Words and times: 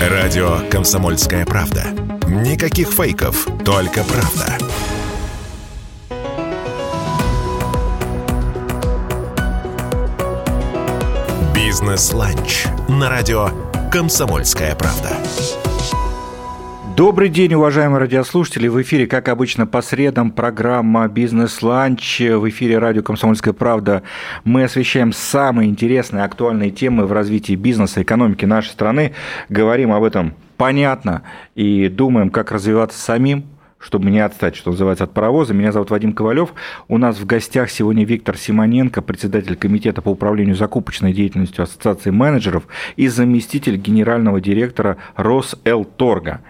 Радио 0.00 0.60
«Комсомольская 0.70 1.44
правда». 1.44 1.84
Никаких 2.26 2.88
фейков, 2.88 3.46
только 3.66 4.02
правда. 4.02 4.56
«Бизнес-ланч» 11.54 12.64
на 12.88 13.10
радио 13.10 13.50
«Комсомольская 13.92 14.74
правда». 14.74 15.10
Добрый 17.00 17.30
день, 17.30 17.54
уважаемые 17.54 17.98
радиослушатели. 17.98 18.68
В 18.68 18.82
эфире, 18.82 19.06
как 19.06 19.28
обычно, 19.28 19.66
по 19.66 19.80
средам 19.80 20.30
программа 20.30 21.08
«Бизнес-ланч». 21.08 22.20
В 22.20 22.46
эфире 22.50 22.76
радио 22.76 23.02
«Комсомольская 23.02 23.54
правда» 23.54 24.02
мы 24.44 24.64
освещаем 24.64 25.14
самые 25.14 25.70
интересные, 25.70 26.24
актуальные 26.24 26.70
темы 26.70 27.06
в 27.06 27.12
развитии 27.12 27.54
бизнеса, 27.54 28.02
экономики 28.02 28.44
нашей 28.44 28.68
страны. 28.68 29.14
Говорим 29.48 29.92
об 29.92 30.02
этом 30.02 30.34
понятно 30.58 31.22
и 31.54 31.88
думаем, 31.88 32.28
как 32.28 32.52
развиваться 32.52 32.98
самим, 32.98 33.44
чтобы 33.78 34.10
не 34.10 34.20
отстать, 34.20 34.54
что 34.54 34.70
называется, 34.70 35.04
от 35.04 35.14
паровоза. 35.14 35.54
Меня 35.54 35.72
зовут 35.72 35.88
Вадим 35.88 36.12
Ковалев. 36.12 36.52
У 36.86 36.98
нас 36.98 37.18
в 37.18 37.24
гостях 37.24 37.70
сегодня 37.70 38.04
Виктор 38.04 38.36
Симоненко, 38.36 39.00
председатель 39.00 39.56
комитета 39.56 40.02
по 40.02 40.10
управлению 40.10 40.54
закупочной 40.54 41.14
деятельностью 41.14 41.62
Ассоциации 41.62 42.10
менеджеров 42.10 42.64
и 42.96 43.08
заместитель 43.08 43.76
генерального 43.76 44.38
директора 44.38 44.98
Росэлторга 45.16 46.42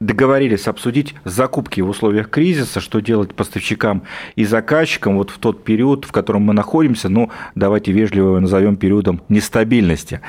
договорились 0.00 0.68
обсудить 0.68 1.14
закупки 1.24 1.80
в 1.80 1.88
условиях 1.88 2.30
кризиса, 2.30 2.80
что 2.80 3.00
делать 3.00 3.34
поставщикам 3.34 4.04
и 4.36 4.44
заказчикам 4.44 5.16
вот 5.16 5.30
в 5.30 5.38
тот 5.38 5.64
период, 5.64 6.04
в 6.04 6.12
котором 6.12 6.42
мы 6.42 6.54
находимся, 6.54 7.08
ну, 7.08 7.30
давайте 7.54 7.92
вежливо 7.92 8.28
его 8.28 8.40
назовем 8.40 8.76
периодом 8.76 9.22
нестабильности. 9.28 10.20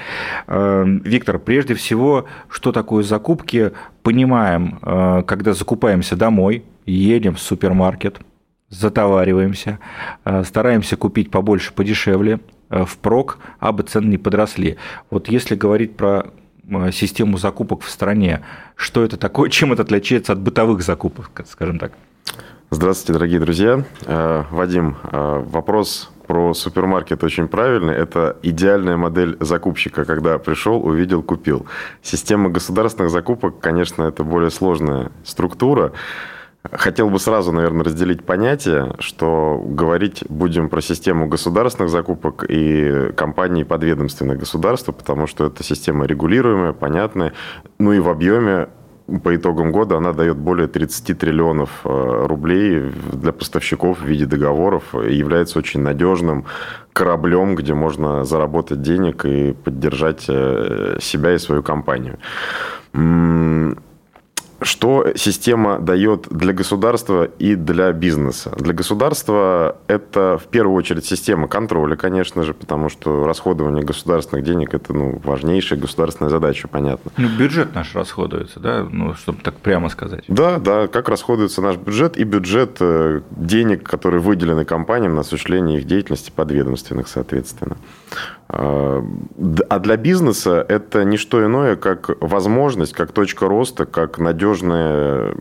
Э, 0.47 0.85
Виктор, 1.03 1.39
прежде 1.39 1.75
всего, 1.75 2.25
что 2.49 2.71
такое 2.71 3.03
закупки? 3.03 3.71
Понимаем, 4.01 4.79
э, 4.81 5.23
когда 5.27 5.53
закупаемся 5.53 6.15
домой, 6.15 6.63
едем 6.85 7.35
в 7.35 7.39
супермаркет, 7.39 8.19
затовариваемся, 8.69 9.79
э, 10.25 10.43
стараемся 10.43 10.95
купить 10.95 11.29
побольше, 11.29 11.73
подешевле, 11.73 12.39
впрок, 12.69 13.39
а 13.59 13.71
бы 13.71 13.81
цены 13.81 14.09
не 14.09 14.17
подросли. 14.19 14.77
Вот 15.09 15.27
если 15.27 15.55
говорить 15.55 15.97
про 15.97 16.27
Э, 16.27 16.29
систему 16.91 17.37
закупок 17.37 17.81
в 17.81 17.89
стране. 17.89 18.41
Что 18.75 19.03
это 19.03 19.17
такое, 19.17 19.49
чем 19.51 19.73
это 19.73 19.83
отличается 19.83 20.33
от 20.33 20.39
бытовых 20.39 20.81
закупок, 20.81 21.29
скажем 21.47 21.79
так? 21.79 21.91
Здравствуйте, 22.71 23.13
дорогие 23.13 23.39
друзья. 23.39 23.83
Э, 24.05 24.43
Вадим, 24.51 24.95
э, 25.11 25.43
вопрос 25.47 26.11
про 26.27 26.53
супермаркет 26.53 27.23
очень 27.23 27.47
правильный. 27.47 27.95
Это 27.95 28.37
идеальная 28.43 28.95
модель 28.95 29.35
закупщика, 29.39 30.05
когда 30.05 30.37
пришел, 30.37 30.85
увидел, 30.85 31.23
купил. 31.23 31.65
Система 32.03 32.51
государственных 32.51 33.09
закупок, 33.09 33.59
конечно, 33.59 34.03
это 34.03 34.23
более 34.23 34.51
сложная 34.51 35.11
структура. 35.23 35.93
Хотел 36.63 37.09
бы 37.09 37.19
сразу, 37.19 37.53
наверное, 37.53 37.85
разделить 37.85 38.25
понятие, 38.25 38.93
что 38.99 39.63
говорить 39.65 40.25
будем 40.27 40.67
про 40.67 40.81
систему 40.81 41.27
государственных 41.27 41.89
закупок 41.89 42.43
и 42.49 43.13
компаний 43.15 43.63
подведомственных 43.63 44.39
государства, 44.39 44.91
потому 44.91 45.25
что 45.25 45.45
это 45.45 45.63
система 45.63 46.05
регулируемая, 46.05 46.73
понятная, 46.73 47.31
ну 47.79 47.93
и 47.93 47.99
в 47.99 48.09
объеме 48.09 48.67
по 49.23 49.35
итогам 49.35 49.71
года 49.71 49.97
она 49.97 50.13
дает 50.13 50.37
более 50.37 50.67
30 50.67 51.17
триллионов 51.17 51.69
э, 51.83 52.25
рублей 52.27 52.91
для 53.13 53.31
поставщиков 53.31 54.01
в 54.01 54.05
виде 54.05 54.25
договоров 54.25 54.93
и 54.93 55.15
является 55.15 55.59
очень 55.59 55.79
надежным 55.79 56.45
кораблем, 56.93 57.55
где 57.55 57.73
можно 57.73 58.25
заработать 58.25 58.81
денег 58.81 59.25
и 59.25 59.53
поддержать 59.53 60.25
э, 60.27 60.97
себя 61.01 61.33
и 61.33 61.37
свою 61.39 61.63
компанию. 61.63 62.19
Что 64.61 65.13
система 65.15 65.79
дает 65.79 66.27
для 66.29 66.53
государства 66.53 67.23
и 67.23 67.55
для 67.55 67.91
бизнеса? 67.93 68.53
Для 68.57 68.73
государства 68.73 69.77
это 69.87 70.37
в 70.37 70.47
первую 70.47 70.75
очередь 70.75 71.05
система 71.05 71.47
контроля, 71.47 71.95
конечно 71.95 72.43
же, 72.43 72.53
потому 72.53 72.89
что 72.89 73.25
расходование 73.25 73.83
государственных 73.83 74.45
денег 74.45 74.73
это 74.73 74.93
ну, 74.93 75.19
важнейшая 75.23 75.79
государственная 75.79 76.29
задача, 76.29 76.67
понятно. 76.67 77.11
Ну, 77.17 77.29
бюджет 77.29 77.73
наш 77.73 77.95
расходуется, 77.95 78.59
да, 78.59 78.85
ну, 78.89 79.13
чтобы 79.13 79.39
так 79.41 79.55
прямо 79.55 79.89
сказать. 79.89 80.25
Да, 80.27 80.57
да, 80.59 80.87
как 80.87 81.09
расходуется 81.09 81.61
наш 81.61 81.77
бюджет 81.77 82.17
и 82.17 82.23
бюджет 82.23 82.77
э, 82.79 83.21
денег, 83.31 83.87
которые 83.87 84.21
выделены 84.21 84.65
компаниям 84.65 85.15
на 85.15 85.21
осуществление 85.21 85.79
их 85.79 85.85
деятельности 85.85 86.31
подведомственных, 86.35 87.07
соответственно. 87.07 87.77
А, 88.51 89.05
а 89.69 89.79
для 89.79 89.95
бизнеса 89.95 90.65
это 90.67 91.03
не 91.03 91.17
что 91.17 91.45
иное, 91.45 91.75
как 91.75 92.09
возможность, 92.19 92.93
как 92.93 93.11
точка 93.11 93.47
роста, 93.47 93.85
как 93.85 94.17
надежное 94.17 95.35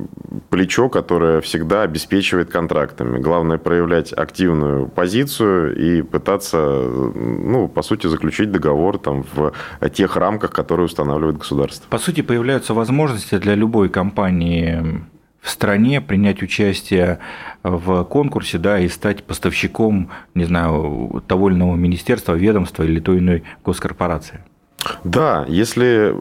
плечо, 0.50 0.90
которое 0.90 1.40
всегда 1.40 1.82
обеспечивает 1.82 2.50
контрактами. 2.50 3.18
Главное 3.18 3.56
проявлять 3.56 4.12
активную 4.12 4.88
позицию 4.88 5.74
и 5.76 6.02
пытаться, 6.02 6.58
ну, 6.58 7.68
по 7.68 7.82
сути, 7.82 8.06
заключить 8.06 8.52
договор 8.52 8.98
там, 8.98 9.24
в 9.34 9.52
тех 9.90 10.16
рамках, 10.16 10.50
которые 10.50 10.86
устанавливает 10.86 11.38
государство. 11.38 11.88
По 11.88 11.98
сути, 11.98 12.20
появляются 12.20 12.74
возможности 12.74 13.38
для 13.38 13.54
любой 13.54 13.88
компании 13.88 15.02
в 15.40 15.50
стране 15.50 16.00
принять 16.00 16.42
участие 16.42 17.18
в 17.62 18.04
конкурсе, 18.04 18.58
да, 18.58 18.78
и 18.78 18.88
стать 18.88 19.24
поставщиком, 19.24 20.10
не 20.34 20.44
знаю, 20.44 21.22
того 21.26 21.48
или 21.48 21.56
иного 21.56 21.76
министерства, 21.76 22.34
ведомства 22.34 22.82
или 22.82 23.00
той 23.00 23.16
или 23.16 23.24
иной 23.24 23.42
госкорпорации. 23.64 24.40
Да, 25.04 25.44
если 25.48 26.14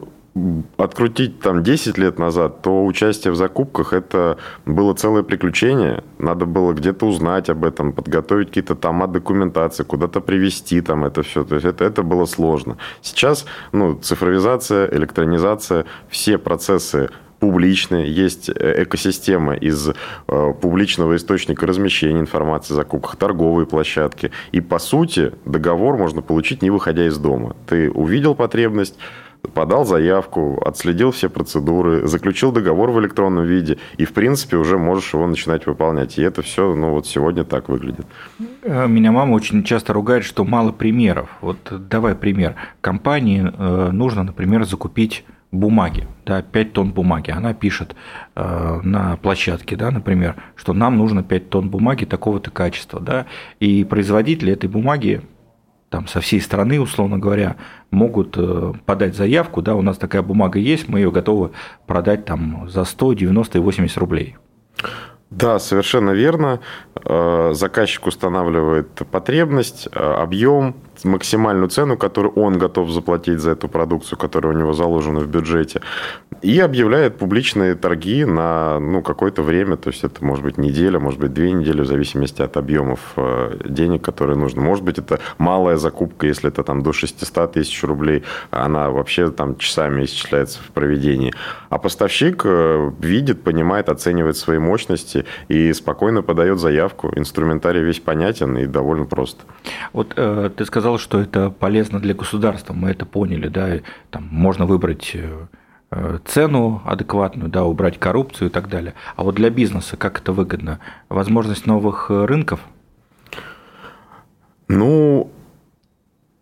открутить 0.76 1.40
там 1.40 1.62
10 1.62 1.98
лет 1.98 2.18
назад, 2.18 2.62
то 2.62 2.84
участие 2.84 3.32
в 3.32 3.36
закупках 3.36 3.92
это 3.92 4.38
было 4.66 4.94
целое 4.94 5.22
приключение. 5.22 6.04
Надо 6.18 6.46
было 6.46 6.72
где-то 6.72 7.06
узнать 7.06 7.50
об 7.50 7.64
этом, 7.64 7.92
подготовить 7.92 8.48
какие-то 8.48 8.74
тома 8.74 9.06
документации, 9.06 9.84
куда-то 9.84 10.20
привести 10.20 10.80
там 10.80 11.04
это 11.04 11.22
все. 11.22 11.44
То 11.44 11.56
есть 11.56 11.66
это, 11.66 11.84
это 11.84 12.02
было 12.02 12.26
сложно. 12.26 12.76
Сейчас 13.00 13.46
ну, 13.72 13.94
цифровизация, 13.94 14.88
электронизация, 14.92 15.86
все 16.08 16.38
процессы 16.38 17.10
публичные, 17.38 18.12
есть 18.12 18.50
э, 18.50 18.82
экосистема 18.82 19.54
из 19.54 19.88
э, 19.88 20.52
публичного 20.60 21.16
источника 21.16 21.66
размещения 21.66 22.20
информации 22.20 22.74
о 22.74 22.76
закупках, 22.76 23.16
торговые 23.16 23.66
площадки. 23.66 24.30
И, 24.52 24.60
по 24.60 24.78
сути, 24.78 25.32
договор 25.44 25.96
можно 25.96 26.22
получить, 26.22 26.62
не 26.62 26.70
выходя 26.70 27.06
из 27.06 27.18
дома. 27.18 27.56
Ты 27.66 27.90
увидел 27.90 28.34
потребность, 28.34 28.98
подал 29.54 29.84
заявку, 29.84 30.60
отследил 30.64 31.12
все 31.12 31.28
процедуры, 31.28 32.06
заключил 32.08 32.50
договор 32.50 32.90
в 32.90 33.00
электронном 33.00 33.44
виде, 33.44 33.78
и, 33.96 34.04
в 34.04 34.12
принципе, 34.12 34.56
уже 34.56 34.76
можешь 34.76 35.14
его 35.14 35.26
начинать 35.26 35.66
выполнять. 35.66 36.18
И 36.18 36.22
это 36.22 36.42
все, 36.42 36.74
ну, 36.74 36.90
вот 36.90 37.06
сегодня 37.06 37.44
так 37.44 37.68
выглядит. 37.68 38.06
Э, 38.62 38.88
меня 38.88 39.12
мама 39.12 39.34
очень 39.34 39.62
часто 39.62 39.92
ругает, 39.92 40.24
что 40.24 40.44
мало 40.44 40.72
примеров. 40.72 41.30
Вот 41.40 41.58
давай 41.88 42.16
пример. 42.16 42.56
Компании 42.80 43.40
нужно, 43.92 44.24
например, 44.24 44.64
закупить 44.64 45.24
бумаги, 45.50 46.06
да, 46.26 46.42
5 46.42 46.72
тонн 46.72 46.92
бумаги. 46.92 47.30
Она 47.30 47.54
пишет 47.54 47.94
э, 48.34 48.80
на 48.82 49.16
площадке, 49.16 49.76
да, 49.76 49.90
например, 49.90 50.36
что 50.56 50.72
нам 50.72 50.98
нужно 50.98 51.22
5 51.22 51.50
тонн 51.50 51.70
бумаги 51.70 52.04
такого-то 52.04 52.50
качества. 52.50 53.00
Да, 53.00 53.26
и 53.60 53.84
производители 53.84 54.52
этой 54.52 54.68
бумаги 54.68 55.22
там, 55.90 56.06
со 56.06 56.20
всей 56.20 56.40
страны, 56.40 56.80
условно 56.80 57.18
говоря, 57.18 57.56
могут 57.90 58.34
э, 58.36 58.72
подать 58.84 59.16
заявку, 59.16 59.62
да, 59.62 59.74
у 59.74 59.82
нас 59.82 59.96
такая 59.96 60.22
бумага 60.22 60.58
есть, 60.58 60.88
мы 60.88 60.98
ее 60.98 61.10
готовы 61.10 61.50
продать 61.86 62.24
там 62.26 62.68
за 62.68 62.84
100, 62.84 63.14
90 63.14 63.58
и 63.58 63.60
80 63.60 63.96
рублей. 63.96 64.36
Да, 65.30 65.58
совершенно 65.58 66.10
верно. 66.10 66.60
Э, 67.04 67.52
заказчик 67.54 68.06
устанавливает 68.06 69.02
потребность, 69.10 69.88
э, 69.92 69.98
объем, 69.98 70.74
максимальную 71.04 71.68
цену, 71.68 71.96
которую 71.96 72.32
он 72.34 72.58
готов 72.58 72.90
заплатить 72.90 73.40
за 73.40 73.52
эту 73.52 73.68
продукцию, 73.68 74.18
которая 74.18 74.54
у 74.54 74.58
него 74.58 74.72
заложена 74.72 75.20
в 75.20 75.28
бюджете, 75.28 75.80
и 76.42 76.58
объявляет 76.60 77.18
публичные 77.18 77.74
торги 77.74 78.24
на 78.24 78.78
ну, 78.78 79.02
какое-то 79.02 79.42
время, 79.42 79.76
то 79.76 79.90
есть 79.90 80.04
это 80.04 80.24
может 80.24 80.44
быть 80.44 80.58
неделя, 80.58 80.98
может 80.98 81.20
быть 81.20 81.32
две 81.32 81.52
недели, 81.52 81.80
в 81.80 81.86
зависимости 81.86 82.42
от 82.42 82.56
объемов 82.56 83.00
э, 83.16 83.58
денег, 83.64 84.02
которые 84.02 84.36
нужно. 84.36 84.62
Может 84.62 84.84
быть, 84.84 84.98
это 84.98 85.20
малая 85.38 85.76
закупка, 85.76 86.26
если 86.26 86.48
это 86.48 86.62
там 86.62 86.82
до 86.82 86.92
600 86.92 87.52
тысяч 87.52 87.82
рублей, 87.82 88.24
она 88.50 88.90
вообще 88.90 89.30
там 89.30 89.56
часами 89.56 90.04
исчисляется 90.04 90.60
в 90.62 90.70
проведении. 90.72 91.32
А 91.70 91.78
поставщик 91.78 92.44
видит, 92.44 93.42
понимает, 93.42 93.88
оценивает 93.88 94.36
свои 94.36 94.58
мощности 94.58 95.24
и 95.48 95.72
спокойно 95.72 96.22
подает 96.22 96.58
заявку. 96.58 97.12
Инструментарий 97.16 97.82
весь 97.82 98.00
понятен 98.00 98.56
и 98.58 98.66
довольно 98.66 99.04
прост. 99.04 99.38
Вот 99.92 100.12
э, 100.16 100.50
ты 100.56 100.64
сказал, 100.64 100.87
что 100.96 101.20
это 101.20 101.50
полезно 101.50 102.00
для 102.00 102.14
государства, 102.14 102.72
мы 102.72 102.90
это 102.90 103.04
поняли, 103.04 103.48
да, 103.48 103.80
там 104.10 104.26
можно 104.30 104.64
выбрать 104.64 105.14
э, 105.14 106.18
цену 106.24 106.80
адекватную, 106.86 107.50
да, 107.50 107.64
убрать 107.64 107.98
коррупцию 107.98 108.48
и 108.48 108.52
так 108.52 108.68
далее. 108.70 108.94
А 109.16 109.24
вот 109.24 109.34
для 109.34 109.50
бизнеса 109.50 109.98
как 109.98 110.20
это 110.20 110.32
выгодно? 110.32 110.78
Возможность 111.10 111.66
новых 111.66 112.08
рынков? 112.08 112.60
Ну, 114.68 115.30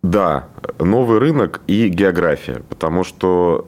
да, 0.03 0.47
новый 0.79 1.19
рынок 1.19 1.61
и 1.67 1.89
география, 1.89 2.61
потому 2.69 3.03
что 3.03 3.67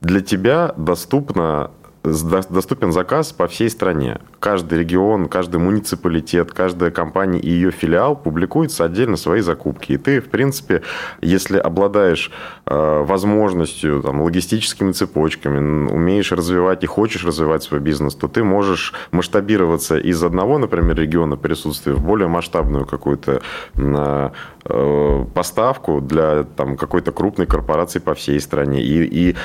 для 0.00 0.20
тебя 0.20 0.74
доступно 0.76 1.70
доступен 2.02 2.92
заказ 2.92 3.32
по 3.32 3.46
всей 3.46 3.68
стране. 3.68 4.20
Каждый 4.38 4.78
регион, 4.78 5.28
каждый 5.28 5.58
муниципалитет, 5.58 6.50
каждая 6.50 6.90
компания 6.90 7.38
и 7.38 7.50
ее 7.50 7.70
филиал 7.70 8.16
публикуются 8.16 8.84
отдельно 8.84 9.16
свои 9.16 9.40
закупки. 9.40 9.92
И 9.92 9.98
ты, 9.98 10.20
в 10.20 10.30
принципе, 10.30 10.82
если 11.20 11.58
обладаешь 11.58 12.30
э, 12.64 13.02
возможностью, 13.04 14.00
там, 14.02 14.22
логистическими 14.22 14.92
цепочками, 14.92 15.90
умеешь 15.90 16.32
развивать 16.32 16.84
и 16.84 16.86
хочешь 16.86 17.24
развивать 17.24 17.62
свой 17.62 17.80
бизнес, 17.80 18.14
то 18.14 18.28
ты 18.28 18.44
можешь 18.44 18.94
масштабироваться 19.10 19.98
из 19.98 20.22
одного, 20.22 20.56
например, 20.56 20.96
региона 20.96 21.36
присутствия 21.36 21.92
в 21.92 22.02
более 22.02 22.28
масштабную 22.28 22.86
какую-то 22.86 23.42
э, 23.74 25.24
поставку 25.34 26.00
для 26.00 26.44
там, 26.44 26.78
какой-то 26.78 27.12
крупной 27.12 27.46
корпорации 27.46 27.98
по 27.98 28.14
всей 28.14 28.40
стране. 28.40 28.82
И, 28.82 29.04
и 29.04 29.36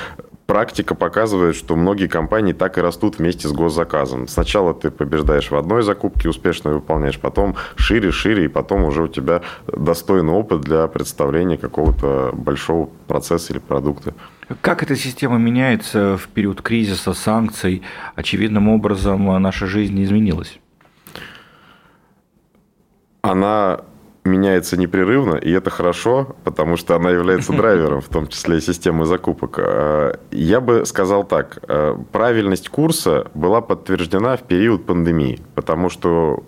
практика 0.46 0.94
показывает, 0.94 1.56
что 1.56 1.76
многие 1.76 2.06
компании 2.06 2.52
так 2.52 2.78
и 2.78 2.80
растут 2.80 3.18
вместе 3.18 3.48
с 3.48 3.52
госзаказом. 3.52 4.28
Сначала 4.28 4.74
ты 4.74 4.90
побеждаешь 4.90 5.50
в 5.50 5.56
одной 5.56 5.82
закупке, 5.82 6.28
успешно 6.28 6.72
выполняешь, 6.72 7.18
потом 7.18 7.56
шире, 7.76 8.10
шире, 8.12 8.44
и 8.46 8.48
потом 8.48 8.84
уже 8.84 9.02
у 9.02 9.08
тебя 9.08 9.42
достойный 9.66 10.32
опыт 10.32 10.60
для 10.60 10.86
представления 10.86 11.58
какого-то 11.58 12.30
большого 12.32 12.88
процесса 13.08 13.52
или 13.52 13.58
продукта. 13.60 14.14
Как 14.60 14.82
эта 14.82 14.94
система 14.94 15.38
меняется 15.38 16.16
в 16.16 16.28
период 16.28 16.62
кризиса, 16.62 17.12
санкций? 17.12 17.82
Очевидным 18.14 18.68
образом 18.68 19.42
наша 19.42 19.66
жизнь 19.66 20.02
изменилась. 20.02 20.60
Она 23.22 23.80
меняется 24.26 24.76
непрерывно, 24.76 25.36
и 25.36 25.50
это 25.50 25.70
хорошо, 25.70 26.36
потому 26.44 26.76
что 26.76 26.96
она 26.96 27.10
является 27.10 27.52
драйвером, 27.56 28.00
в 28.00 28.08
том 28.08 28.26
числе 28.26 28.58
и 28.58 28.60
системы 28.60 29.04
закупок. 29.04 29.58
А, 29.58 30.18
я 30.30 30.60
бы 30.60 30.84
сказал 30.86 31.24
так, 31.24 31.58
а, 31.68 31.96
правильность 32.12 32.68
курса 32.68 33.30
была 33.34 33.60
подтверждена 33.60 34.36
в 34.36 34.42
период 34.42 34.86
пандемии, 34.86 35.40
потому 35.54 35.88
что 35.88 36.44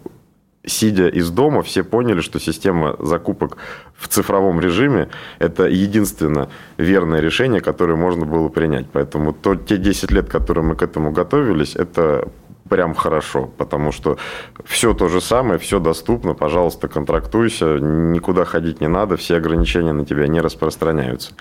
сидя 0.69 1.08
из 1.08 1.30
дома, 1.30 1.62
все 1.62 1.82
поняли, 1.82 2.20
что 2.20 2.38
система 2.38 2.96
закупок 2.98 3.56
в 3.94 4.08
цифровом 4.08 4.60
режиме– 4.60 5.08
это 5.38 5.66
единственно 5.66 6.48
верное 6.76 7.20
решение, 7.20 7.60
которое 7.60 7.96
можно 7.96 8.26
было 8.26 8.48
принять. 8.48 8.86
Поэтому 8.92 9.32
то, 9.32 9.54
те 9.54 9.76
10 9.76 10.10
лет, 10.10 10.28
которые 10.28 10.64
мы 10.64 10.76
к 10.76 10.82
этому 10.82 11.10
готовились, 11.10 11.74
это 11.74 12.28
прям 12.69 12.94
хорошо, 12.94 13.50
потому 13.56 13.93
что 13.93 14.19
все 14.65 14.94
то 14.94 15.09
же 15.09 15.20
самое, 15.20 15.59
все 15.59 15.81
доступно, 15.81 16.35
пожалуйста, 16.35 16.88
контрактуйся, 16.88 17.79
никуда 17.79 18.44
ходить 18.44 18.81
не 18.81 18.88
надо, 18.88 19.17
все 19.17 19.37
ограничения 19.37 19.93
на 19.93 20.05
тебя 20.05 20.29
не 20.29 20.41
распространяются. 20.41 21.32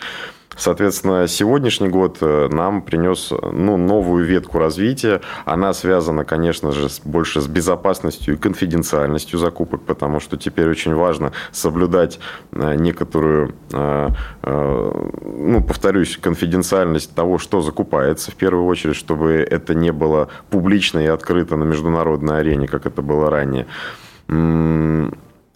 Соответственно, 0.58 1.28
сегодняшний 1.28 1.88
год 1.88 2.18
э, 2.22 2.50
нам 2.52 2.82
принес 2.82 3.32
ну, 3.32 3.78
новую 3.78 4.26
ветку 4.26 4.58
развития. 4.58 5.22
Она 5.46 5.72
связана, 5.74 6.26
конечно 6.26 6.72
же, 6.72 6.88
больше 7.06 7.42
с 7.42 7.48
безопасностью 7.48 8.34
и 8.34 8.38
конфиденциальностью 8.38 9.38
закупок, 9.38 9.84
потому 9.84 10.20
что 10.20 10.36
теперь 10.36 10.68
очень 10.70 10.96
важно 10.96 11.32
соблюдать 11.52 12.20
э, 12.52 12.76
некоторую, 12.76 13.54
э, 13.72 14.10
ну, 14.42 15.64
повторюсь, 15.64 16.18
конфиденциальность 16.18 17.14
того, 17.14 17.38
что 17.38 17.62
закупается 17.62 18.32
в 18.32 18.36
первую 18.36 18.66
очередь, 18.66 18.96
чтобы 18.96 19.34
это 19.34 19.76
не 19.76 19.92
было 19.92 20.30
публично 20.50 21.00
и 21.00 21.06
открыто 21.06 21.56
на 21.56 21.66
международной 21.66 22.40
арене, 22.40 22.68
как 22.68 22.88
это 22.88 23.04
было 23.04 23.30
ранее. 23.30 23.68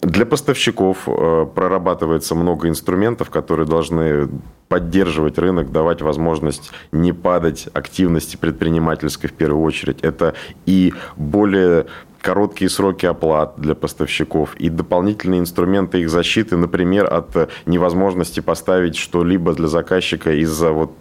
Для 0.01 0.25
поставщиков 0.25 1.05
прорабатывается 1.05 2.33
много 2.33 2.67
инструментов, 2.67 3.29
которые 3.29 3.67
должны 3.67 4.29
поддерживать 4.67 5.37
рынок, 5.37 5.71
давать 5.71 6.01
возможность 6.01 6.71
не 6.91 7.13
падать 7.13 7.69
активности 7.73 8.35
предпринимательской 8.35 9.27
в 9.27 9.33
первую 9.33 9.63
очередь. 9.63 9.99
Это 10.01 10.33
и 10.65 10.93
более 11.17 11.85
короткие 12.21 12.69
сроки 12.69 13.05
оплат 13.05 13.55
для 13.57 13.75
поставщиков 13.75 14.55
и 14.55 14.69
дополнительные 14.69 15.39
инструменты 15.39 16.01
их 16.01 16.09
защиты, 16.09 16.57
например, 16.57 17.11
от 17.11 17.49
невозможности 17.65 18.39
поставить 18.39 18.95
что-либо 18.95 19.53
для 19.53 19.67
заказчика 19.67 20.31
из-за 20.33 20.71
вот, 20.71 20.93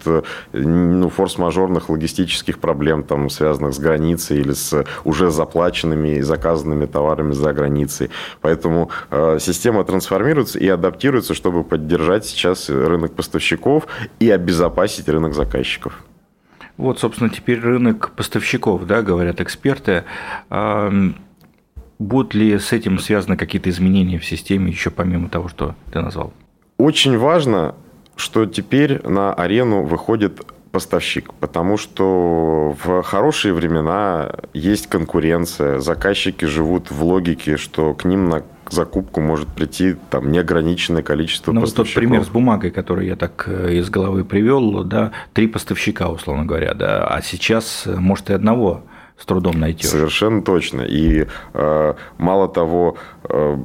ну, 0.53 1.09
форс-мажорных 1.09 1.89
логистических 1.89 2.59
проблем, 2.59 3.03
там, 3.03 3.31
связанных 3.31 3.75
с 3.75 3.79
границей 3.79 4.41
или 4.41 4.53
с 4.53 4.85
уже 5.05 5.31
заплаченными 5.31 6.17
и 6.17 6.23
заказанными 6.23 6.87
товарами 6.87 7.33
за 7.33 7.53
границей. 7.53 8.11
Поэтому 8.41 8.91
э, 9.11 9.39
система 9.41 9.85
трансформируется 9.85 10.59
и 10.59 10.69
адаптируется, 10.69 11.35
чтобы 11.35 11.65
поддержать 11.65 12.27
сейчас 12.27 12.69
рынок 12.71 13.13
поставщиков 13.13 13.87
и 14.19 14.31
обезопасить 14.31 15.09
рынок 15.09 15.35
заказчиков. 15.35 16.05
Вот, 16.81 16.99
собственно, 16.99 17.29
теперь 17.29 17.61
рынок 17.61 18.13
поставщиков, 18.17 18.87
да, 18.87 19.03
говорят 19.03 19.41
эксперты. 19.43 20.05
Будут 21.99 22.35
ли 22.35 22.59
с 22.59 22.73
этим 22.73 22.99
связаны 22.99 23.37
какие-то 23.37 23.69
изменения 23.69 24.19
в 24.19 24.25
системе, 24.25 24.71
еще 24.71 24.91
помимо 24.91 25.29
того, 25.29 25.49
что 25.49 25.75
ты 25.93 26.01
назвал? 26.01 26.33
Очень 26.79 27.19
важно, 27.19 27.75
что 28.17 28.47
теперь 28.47 29.07
на 29.07 29.35
арену 29.35 29.83
выходит 29.83 30.41
поставщик, 30.73 31.35
потому 31.35 31.77
что 31.77 32.75
в 32.83 33.03
хорошие 33.03 33.53
времена 33.53 34.33
есть 34.55 34.87
конкуренция, 34.87 35.81
заказчики 35.81 36.47
живут 36.47 36.91
в 36.91 37.05
логике, 37.05 37.59
что 37.59 37.93
к 37.93 38.07
ним 38.07 38.31
на 38.31 38.43
закупку 38.71 39.21
может 39.21 39.49
прийти 39.49 39.97
там 40.11 40.33
неограниченное 40.33 41.03
количество 41.03 41.53
ну, 41.53 41.61
поставщиков. 41.61 41.95
тот 41.95 42.01
пример 42.01 42.25
с 42.25 42.29
бумагой, 42.29 42.71
который 42.71 43.07
я 43.07 43.17
так 43.17 43.45
э, 43.47 43.75
из 43.75 43.91
головы 43.91 44.25
привел, 44.25 44.85
да, 44.85 45.13
три 45.33 45.47
поставщика, 45.47 46.09
условно 46.09 46.45
говоря, 46.45 46.75
да, 46.75 47.07
а 47.07 47.23
сейчас, 47.23 47.85
э, 47.87 47.97
может, 47.97 48.31
и 48.31 48.33
одного 48.33 48.83
с 49.19 49.27
трудом 49.27 49.61
найти. 49.61 49.87
Совершенно 49.87 50.43
точно. 50.43 50.83
И 50.83 51.27
э, 51.53 51.95
мало 52.19 52.49
того, 52.49 52.97
э, 53.25 53.59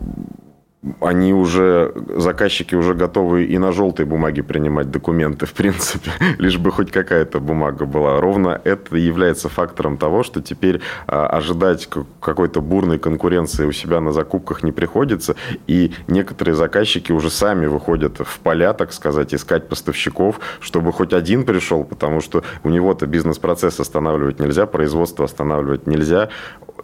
они 1.02 1.34
уже, 1.34 1.94
заказчики 2.16 2.76
уже 2.76 2.94
готовы 2.94 3.46
и 3.46 3.58
на 3.58 3.72
желтой 3.72 4.06
бумаге 4.06 4.44
принимать 4.44 4.92
документы, 4.92 5.46
в 5.46 5.54
принципе, 5.54 6.12
лишь 6.38 6.58
бы 6.58 6.72
хоть 6.72 6.92
какая-то 6.92 7.40
бумага 7.40 7.86
была. 7.86 8.20
Ровно 8.20 8.62
это 8.64 8.96
является 8.98 9.50
фактором 9.50 9.98
того, 9.98 10.24
что 10.24 10.42
теперь 10.42 10.82
а, 11.08 11.28
ожидать 11.28 11.90
какой-то 12.20 12.62
бурной 12.62 13.00
конкуренции 13.00 13.66
у 13.66 13.72
себя 13.72 14.00
на 14.00 14.12
закупках 14.12 14.64
не 14.64 14.72
приходится, 14.72 15.36
и 15.68 15.94
некоторые 16.08 16.56
заказчики 16.56 17.12
уже 17.12 17.30
сами 17.30 17.66
выходят 17.66 18.20
в 18.20 18.40
поля, 18.40 18.74
так 18.74 18.94
сказать, 18.94 19.34
искать 19.34 19.68
поставщиков, 19.68 20.40
чтобы 20.60 20.92
хоть 20.92 21.14
один 21.14 21.46
пришел, 21.46 21.84
потому 21.84 22.22
что 22.22 22.44
у 22.64 22.70
него-то 22.70 23.08
бизнес-процесс 23.08 23.80
останавливать 23.80 24.40
нельзя, 24.40 24.66
производство 24.66 25.26
останавливать 25.26 25.88
нельзя, 25.88 26.30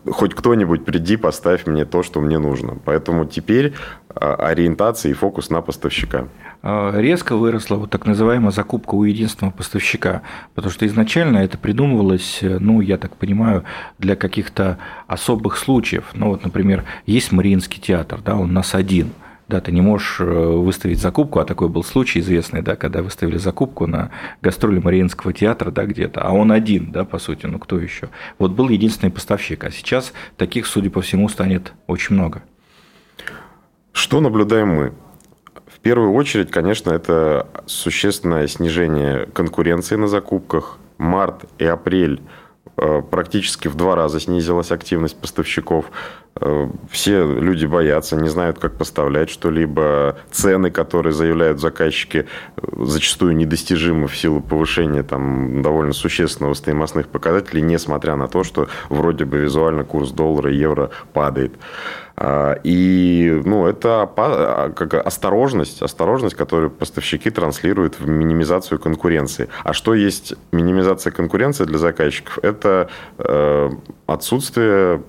хоть 0.10 0.34
кто-нибудь 0.34 0.86
приди, 0.86 1.18
поставь 1.18 1.66
мне 1.66 1.86
то, 1.86 2.04
что 2.04 2.22
мне 2.22 2.40
нужно. 2.40 2.78
Поэтому 2.86 3.26
теперь 3.26 3.74
а, 4.10 4.36
ориентация 4.36 5.12
и 5.12 5.14
фокус 5.14 5.50
на 5.50 5.62
поставщика. 5.62 6.28
А, 6.64 6.98
резко 6.98 7.36
выросла 7.36 7.76
вот 7.76 7.90
так 7.90 8.06
называемая 8.06 8.52
закупка 8.52 8.96
у 8.96 9.04
единственного 9.04 9.54
поставщика, 9.54 10.22
потому 10.56 10.72
что 10.72 10.86
изначально 10.86 11.40
это 11.40 11.58
придумывалось, 11.58 12.40
ну, 12.42 12.82
я 12.82 12.98
так 12.98 13.16
понимаю, 13.18 13.64
для 14.00 14.16
каких-то 14.16 14.78
особых 15.08 15.58
случаев. 15.58 16.06
Ну, 16.14 16.30
вот, 16.30 16.44
например, 16.44 16.84
есть 17.06 17.32
Мариинский 17.32 17.82
театр, 17.82 18.20
да, 18.24 18.36
он 18.36 18.50
у 18.50 18.54
нас 18.54 18.76
один– 18.76 19.12
да, 19.52 19.60
ты 19.60 19.72
не 19.72 19.82
можешь 19.82 20.22
э, 20.22 20.24
выставить 20.24 21.00
закупку, 21.02 21.40
а 21.40 21.46
такой 21.46 21.68
был 21.68 21.84
случай 21.84 22.20
известный, 22.20 22.62
да, 22.62 22.76
когда 22.78 23.04
выставили 23.04 23.38
закупку 23.38 23.86
на 23.86 24.10
гастроли 24.42 24.80
Мариинского 24.80 25.34
театра, 25.34 25.72
да, 25.72 25.86
где-то, 25.86 26.22
а 26.22 26.32
он 26.32 26.52
один, 26.52 26.92
да, 26.92 27.04
по 27.04 27.20
сути, 27.20 27.46
ну 27.46 27.60
кто 27.60 27.78
еще? 27.78 28.10
Вот 28.40 28.52
был 28.52 28.70
единственный 28.70 29.12
поставщик, 29.12 29.66
а 29.66 29.72
сейчас 29.72 30.14
таких, 30.38 30.66
судя 30.66 30.90
по 30.90 31.02
всему, 31.02 31.28
станет 31.28 31.74
очень 31.86 32.16
много. 32.16 32.44
Что 33.92 34.22
наблюдаем 34.22 34.70
мы? 34.70 34.94
В 35.68 35.80
первую 35.82 36.14
очередь, 36.14 36.50
конечно, 36.50 36.92
это 36.92 37.48
существенное 37.66 38.48
снижение 38.48 39.26
конкуренции 39.34 39.98
на 39.98 40.08
закупках. 40.08 40.78
Март 40.98 41.46
и 41.58 41.66
апрель 41.66 42.22
практически 42.76 43.68
в 43.68 43.76
два 43.76 43.96
раза 43.96 44.20
снизилась 44.20 44.72
активность 44.72 45.18
поставщиков. 45.18 45.92
Э, 46.40 46.70
все 46.90 47.26
люди 47.26 47.66
боятся, 47.66 48.16
не 48.16 48.30
знают, 48.30 48.58
как 48.60 48.78
поставлять 48.78 49.30
что-либо. 49.30 50.18
Цены, 50.32 50.72
которые 50.72 51.14
заявляют 51.14 51.60
заказчики, 51.60 52.28
э, 52.56 52.62
зачастую 52.86 53.36
недостижимы 53.36 54.08
в 54.08 54.18
силу 54.18 54.42
повышения 54.42 55.04
там, 55.04 55.62
довольно 55.62 55.94
существенного 55.94 56.54
стоимостных 56.54 57.08
показателей, 57.08 57.62
несмотря 57.62 58.16
на 58.16 58.28
то, 58.28 58.44
что 58.44 58.70
вроде 58.90 59.26
бы 59.26 59.40
визуально 59.40 59.84
курс 59.84 60.12
доллара 60.12 60.52
и 60.52 60.58
евро 60.58 60.90
падает. 61.14 61.54
А, 62.16 62.60
и 62.64 63.42
ну, 63.46 63.68
это 63.68 64.10
а, 64.16 64.70
как 64.72 64.94
осторожность, 64.94 65.82
осторожность, 65.82 66.36
которую 66.36 66.70
поставщики 66.70 67.30
транслируют 67.30 68.00
в 68.00 68.08
минимизацию 68.08 68.80
конкуренции. 68.80 69.50
А 69.64 69.74
что 69.74 69.94
есть 69.94 70.34
минимизация 70.52 71.12
конкуренции 71.12 71.66
для 71.66 71.78
заказчиков? 71.78 72.40
Это 72.42 72.90
э, 73.18 73.70
отсутствие 74.08 75.02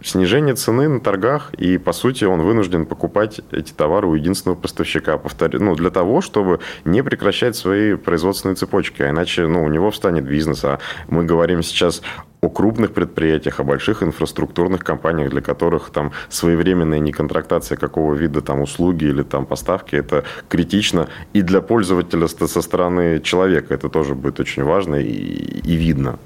снижение 0.00 0.54
цены 0.54 0.88
на 0.88 1.00
торгах, 1.00 1.52
и, 1.54 1.78
по 1.78 1.92
сути, 1.92 2.24
он 2.24 2.40
вынужден 2.40 2.86
покупать 2.86 3.40
эти 3.50 3.72
товары 3.72 4.08
у 4.08 4.14
единственного 4.14 4.58
поставщика, 4.58 5.18
повторю, 5.18 5.60
ну, 5.62 5.74
для 5.74 5.90
того, 5.90 6.20
чтобы 6.20 6.60
не 6.84 7.02
прекращать 7.02 7.56
свои 7.56 7.94
производственные 7.94 8.56
цепочки, 8.56 9.02
а 9.02 9.10
иначе 9.10 9.46
ну, 9.46 9.62
у 9.62 9.68
него 9.68 9.90
встанет 9.90 10.24
бизнес. 10.24 10.64
А 10.64 10.78
мы 11.08 11.24
говорим 11.24 11.62
сейчас 11.62 12.02
о 12.42 12.48
крупных 12.48 12.92
предприятиях, 12.92 13.60
о 13.60 13.64
больших 13.64 14.02
инфраструктурных 14.02 14.82
компаниях, 14.82 15.30
для 15.30 15.40
которых 15.40 15.90
там 15.90 16.10
своевременная 16.28 16.98
неконтрактация 16.98 17.78
какого 17.78 18.14
вида 18.14 18.40
там 18.40 18.60
услуги 18.60 19.04
или 19.04 19.22
там 19.22 19.46
поставки, 19.46 19.94
это 19.94 20.24
критично. 20.48 21.08
И 21.32 21.42
для 21.42 21.60
пользователя 21.60 22.26
со 22.26 22.62
стороны 22.62 23.20
человека 23.20 23.74
это 23.74 23.88
тоже 23.88 24.16
будет 24.16 24.40
очень 24.40 24.64
важно 24.64 24.96
и, 24.96 25.06
и 25.06 25.74
видно. 25.76 26.18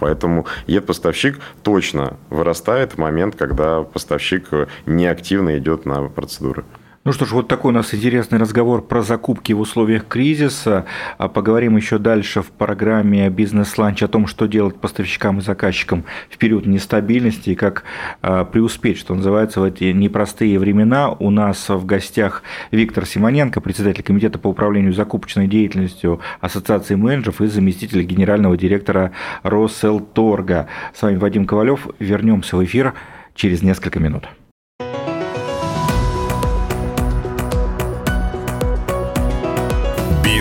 Поэтому 0.00 0.44
ед-поставщик 0.66 1.40
точно 1.62 2.18
вырастает 2.28 2.92
в 2.92 2.98
момент, 2.98 3.34
когда 3.34 3.82
поставщик 3.82 4.50
неактивно 4.84 5.56
идет 5.56 5.86
на 5.86 6.08
процедуры. 6.08 6.64
Ну 7.04 7.12
что 7.12 7.24
ж, 7.24 7.32
вот 7.32 7.48
такой 7.48 7.70
у 7.70 7.74
нас 7.74 7.94
интересный 7.94 8.38
разговор 8.38 8.82
про 8.82 9.02
закупки 9.02 9.52
в 9.52 9.60
условиях 9.60 10.06
кризиса. 10.06 10.84
А 11.16 11.28
поговорим 11.28 11.76
еще 11.76 11.98
дальше 11.98 12.42
в 12.42 12.50
программе 12.50 13.30
«Бизнес-ланч» 13.30 14.02
о 14.02 14.08
том, 14.08 14.26
что 14.26 14.46
делать 14.46 14.76
поставщикам 14.76 15.38
и 15.38 15.40
заказчикам 15.40 16.04
в 16.28 16.36
период 16.36 16.66
нестабильности 16.66 17.50
и 17.50 17.54
как 17.54 17.84
а, 18.20 18.44
преуспеть, 18.44 18.98
что 18.98 19.14
называется, 19.14 19.60
в 19.60 19.64
эти 19.64 19.84
непростые 19.84 20.58
времена. 20.58 21.10
У 21.10 21.30
нас 21.30 21.68
в 21.68 21.86
гостях 21.86 22.42
Виктор 22.72 23.06
Симоненко, 23.06 23.60
председатель 23.60 24.02
Комитета 24.02 24.38
по 24.38 24.48
управлению 24.48 24.92
закупочной 24.92 25.46
деятельностью 25.46 26.20
Ассоциации 26.40 26.96
менеджеров 26.96 27.40
и 27.40 27.46
заместитель 27.46 28.02
генерального 28.02 28.56
директора 28.56 29.12
Росселторга. 29.44 30.66
С 30.92 31.00
вами 31.00 31.16
Вадим 31.16 31.46
Ковалев. 31.46 31.86
Вернемся 32.00 32.56
в 32.56 32.64
эфир 32.64 32.92
через 33.34 33.62
несколько 33.62 34.00
минут. 34.00 34.28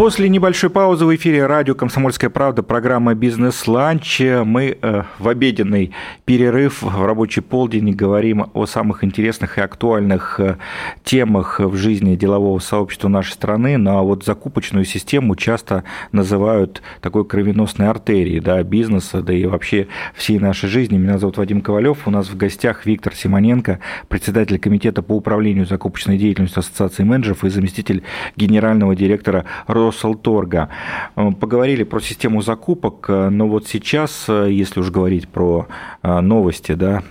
После 0.00 0.30
небольшой 0.30 0.70
паузы 0.70 1.04
в 1.04 1.14
эфире 1.14 1.44
радио 1.44 1.74
«Комсомольская 1.74 2.30
правда» 2.30 2.62
программа 2.62 3.14
«Бизнес-ланч». 3.14 4.22
Мы 4.46 4.78
э, 4.80 5.02
в 5.18 5.28
обеденный 5.28 5.92
перерыв 6.24 6.80
в 6.80 7.04
рабочий 7.04 7.42
полдень 7.42 7.92
говорим 7.92 8.46
о 8.54 8.64
самых 8.64 9.04
интересных 9.04 9.58
и 9.58 9.60
актуальных 9.60 10.40
э, 10.40 10.56
темах 11.04 11.60
в 11.60 11.76
жизни 11.76 12.16
делового 12.16 12.60
сообщества 12.60 13.08
нашей 13.08 13.32
страны. 13.32 13.76
Ну 13.76 13.98
а 13.98 14.00
вот 14.00 14.24
закупочную 14.24 14.86
систему 14.86 15.36
часто 15.36 15.84
называют 16.12 16.80
такой 17.02 17.26
кровеносной 17.26 17.88
артерией 17.88 18.40
да, 18.40 18.62
бизнеса, 18.62 19.20
да 19.20 19.34
и 19.34 19.44
вообще 19.44 19.88
всей 20.14 20.38
нашей 20.38 20.70
жизни. 20.70 20.96
Меня 20.96 21.18
зовут 21.18 21.36
Вадим 21.36 21.60
Ковалев. 21.60 22.08
У 22.08 22.10
нас 22.10 22.30
в 22.30 22.38
гостях 22.38 22.86
Виктор 22.86 23.14
Симоненко, 23.14 23.80
председатель 24.08 24.58
Комитета 24.58 25.02
по 25.02 25.12
управлению 25.12 25.66
закупочной 25.66 26.16
деятельностью 26.16 26.60
Ассоциации 26.60 27.02
менеджеров 27.02 27.44
и 27.44 27.50
заместитель 27.50 28.02
генерального 28.34 28.96
директора 28.96 29.44
РО 29.66 29.89
Росселторга. 29.90 30.68
Э, 31.16 31.30
поговорили 31.32 31.84
про 31.84 32.00
систему 32.00 32.42
закупок, 32.42 33.06
э, 33.08 33.28
но 33.28 33.46
вот 33.48 33.66
сейчас, 33.66 34.26
э, 34.28 34.48
если 34.50 34.80
уж 34.80 34.90
говорить 34.90 35.28
про 35.28 35.66
новости, 36.02 36.72
да, 36.72 37.02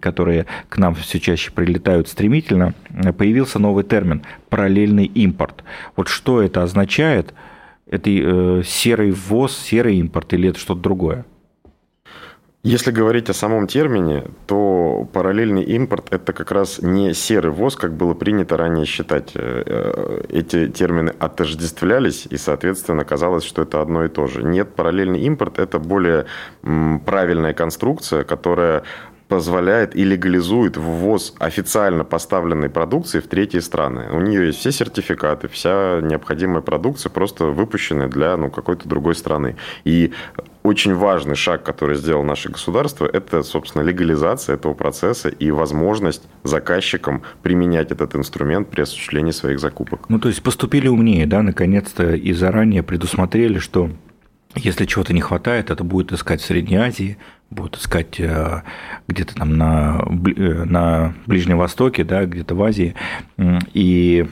которые 0.00 0.46
к 0.68 0.76
нам 0.76 0.94
все 0.94 1.18
чаще 1.18 1.50
прилетают 1.50 2.08
стремительно, 2.08 2.74
появился 3.16 3.58
новый 3.58 3.82
термин– 3.84 4.22
параллельный 4.50 5.06
импорт. 5.06 5.64
Вот 5.96 6.08
что 6.08 6.42
это 6.42 6.62
означает? 6.62 7.32
Это 7.86 8.62
серый 8.64 9.10
ввоз, 9.10 9.56
серый 9.56 9.96
импорт 9.96 10.34
или 10.34 10.50
это 10.50 10.58
что-то 10.58 10.80
другое? 10.80 11.24
Если 12.64 12.92
говорить 12.92 13.28
о 13.28 13.34
самом 13.34 13.66
термине, 13.66 14.24
то 14.46 15.06
параллельный 15.12 15.62
импорт– 15.62 16.06
это 16.10 16.32
как 16.32 16.50
раз 16.50 16.80
не 16.80 17.12
серый 17.12 17.52
ввоз, 17.52 17.76
как 17.76 17.92
было 17.92 18.14
принято 18.14 18.56
ранее 18.56 18.86
считать. 18.86 19.32
Э, 19.34 20.22
эти 20.30 20.68
термины 20.68 21.12
отождествлялись, 21.18 22.26
и, 22.30 22.38
соответственно, 22.38 23.04
казалось, 23.04 23.44
что 23.44 23.60
это 23.60 23.82
одно 23.82 24.06
и 24.06 24.08
то 24.08 24.26
же. 24.28 24.42
Нет, 24.42 24.74
параллельный 24.74 25.20
импорт– 25.20 25.58
это 25.60 25.78
более 25.78 26.24
правильная 27.04 27.52
конструкция, 27.52 28.24
которая 28.24 28.84
позволяет 29.28 29.94
и 29.94 30.02
легализует 30.02 30.78
ввоз 30.78 31.34
официально 31.38 32.04
поставленной 32.04 32.70
продукции 32.70 33.20
в 33.20 33.26
третьи 33.26 33.58
страны. 33.58 34.08
У 34.10 34.20
нее 34.20 34.46
есть 34.46 34.60
все 34.60 34.72
сертификаты, 34.72 35.48
вся 35.48 36.00
необходимая 36.02 36.62
продукция, 36.62 37.10
просто 37.10 37.44
выпущенная 37.44 38.08
для 38.08 38.38
ну, 38.38 38.50
какой-то 38.50 38.88
другой 38.88 39.14
страны. 39.14 39.56
И 39.84 40.12
очень 40.64 40.94
важный 40.94 41.36
шаг, 41.36 41.62
который 41.62 41.94
сделал 41.96 42.24
наше 42.24 42.48
государство, 42.48 43.06
это, 43.06 43.42
собственно, 43.42 43.82
легализация 43.82 44.54
этого 44.54 44.72
процесса 44.72 45.28
и 45.28 45.50
возможность 45.50 46.22
заказчикам 46.42 47.22
применять 47.42 47.92
этот 47.92 48.16
инструмент 48.16 48.70
при 48.70 48.80
осуществлении 48.80 49.30
своих 49.30 49.60
закупок. 49.60 50.08
Ну, 50.08 50.18
то 50.18 50.28
есть 50.28 50.42
поступили 50.42 50.88
умнее, 50.88 51.26
да, 51.26 51.42
наконец-то, 51.42 52.14
и 52.14 52.32
заранее 52.32 52.82
предусмотрели, 52.82 53.58
что 53.58 53.90
если 54.54 54.86
чего-то 54.86 55.12
не 55.12 55.20
хватает, 55.20 55.70
это 55.70 55.84
будет 55.84 56.12
искать 56.12 56.40
в 56.40 56.46
Средней 56.46 56.76
Азии, 56.76 57.18
будут 57.50 57.76
искать 57.76 58.18
э, 58.18 58.62
где-то 59.06 59.34
там 59.34 59.58
на, 59.58 60.02
э, 60.34 60.64
на 60.64 61.14
Ближнем 61.26 61.58
Востоке, 61.58 62.04
да, 62.04 62.24
где-то 62.24 62.54
в 62.54 62.62
Азии, 62.62 62.94
и 63.74 64.26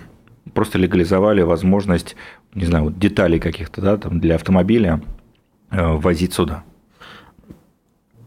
просто 0.55 0.79
легализовали 0.79 1.43
возможность, 1.43 2.17
не 2.55 2.65
знаю, 2.65 2.85
вот 2.85 2.99
деталей 2.99 3.39
каких-то, 3.39 3.83
да, 3.83 3.99
там 3.99 4.19
для 4.19 4.37
автомобиля 4.37 5.03
возить 5.73 6.35
сюда. 6.35 6.65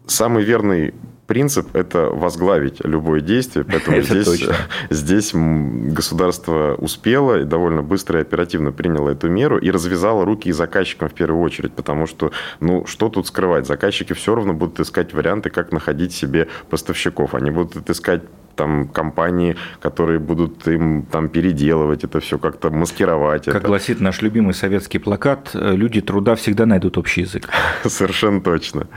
Самый 0.07 0.43
верный 0.43 0.93
принцип– 1.25 1.67
это 1.75 2.09
возглавить 2.09 2.83
любое 2.83 3.21
действие, 3.21 3.65
поэтому 3.65 4.01
здесь, 4.01 4.47
здесь 4.89 5.31
государство 5.33 6.75
успело 6.75 7.39
и 7.39 7.43
довольно 7.43 7.81
быстро 7.81 8.19
и 8.19 8.21
оперативно 8.21 8.71
приняло 8.71 9.09
эту 9.09 9.29
меру 9.29 9.57
и 9.57 9.71
развязало 9.71 10.25
руки 10.25 10.49
и 10.49 10.51
заказчикам 10.51 11.09
в 11.09 11.13
первую 11.13 11.41
очередь, 11.41 11.73
потому 11.73 12.07
что, 12.07 12.31
ну, 12.59 12.85
что 12.85 13.09
тут 13.09 13.27
скрывать, 13.27 13.65
заказчики 13.65 14.13
все 14.13 14.35
равно 14.35 14.53
будут 14.53 14.79
искать 14.79 15.13
варианты, 15.13 15.49
как 15.49 15.71
находить 15.71 16.13
себе 16.13 16.47
поставщиков, 16.69 17.33
они 17.33 17.51
будут 17.51 17.89
искать 17.89 18.21
там 18.55 18.87
компании, 18.87 19.55
которые 19.81 20.19
будут 20.19 20.67
им 20.67 21.03
там 21.03 21.29
переделывать 21.29 22.03
это 22.03 22.19
все, 22.19 22.37
как-то 22.37 22.69
маскировать 22.69 23.45
как 23.45 23.55
это. 23.55 23.67
гласит 23.67 24.01
наш 24.01 24.21
любимый 24.21 24.53
советский 24.53 24.99
плакат, 24.99 25.51
люди 25.53 26.01
труда 26.01 26.35
всегда 26.35 26.65
найдут 26.65 26.97
общий 26.97 27.21
язык. 27.21 27.49
Совершенно 27.83 28.41
точно. 28.41 28.87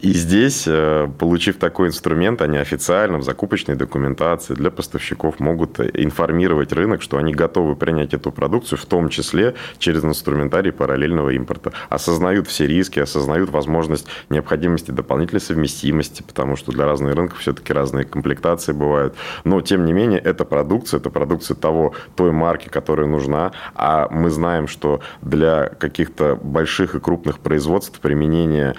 И 0.00 0.12
здесь, 0.12 0.64
э, 0.66 1.08
получив 1.18 1.56
такой 1.56 1.88
инструмент, 1.88 2.42
они 2.42 2.58
официально 2.58 3.18
в 3.18 3.22
закупочной 3.22 3.76
документации 3.76 4.54
для 4.54 4.70
поставщиков 4.70 5.40
могут 5.40 5.80
информировать 5.80 6.72
рынок, 6.72 7.02
что 7.02 7.18
они 7.18 7.32
готовы 7.34 7.76
принять 7.76 8.14
эту 8.14 8.32
продукцию, 8.32 8.78
в 8.78 8.86
том 8.86 9.08
числе 9.08 9.54
через 9.78 10.04
инструментарий 10.04 10.72
параллельного 10.72 11.30
импорта. 11.30 11.72
Осознают 11.88 12.48
все 12.48 12.66
риски, 12.66 13.00
осознают 13.00 13.50
возможность 13.50 14.06
необходимости 14.30 14.90
дополнительной 14.90 15.40
совместимости, 15.40 16.22
потому 16.22 16.56
что 16.56 16.72
для 16.72 16.86
разных 16.86 17.14
рынков 17.14 17.38
все-таки 17.40 17.72
разные 17.72 18.04
комплектации 18.04 18.72
бывают 18.72 19.01
бывают. 19.02 19.14
Но, 19.44 19.60
тем 19.60 19.84
не 19.84 19.92
менее, 19.92 20.20
это 20.20 20.44
продукция, 20.44 21.00
это 21.00 21.10
продукция 21.10 21.54
того, 21.54 21.92
той 22.16 22.32
марки, 22.32 22.68
которая 22.68 23.06
нужна. 23.06 23.52
А 23.74 24.08
мы 24.10 24.30
знаем, 24.30 24.68
что 24.68 25.00
для 25.22 25.68
каких-то 25.68 26.36
больших 26.36 26.94
и 26.94 27.00
крупных 27.00 27.38
производств 27.38 28.00
применение 28.00 28.74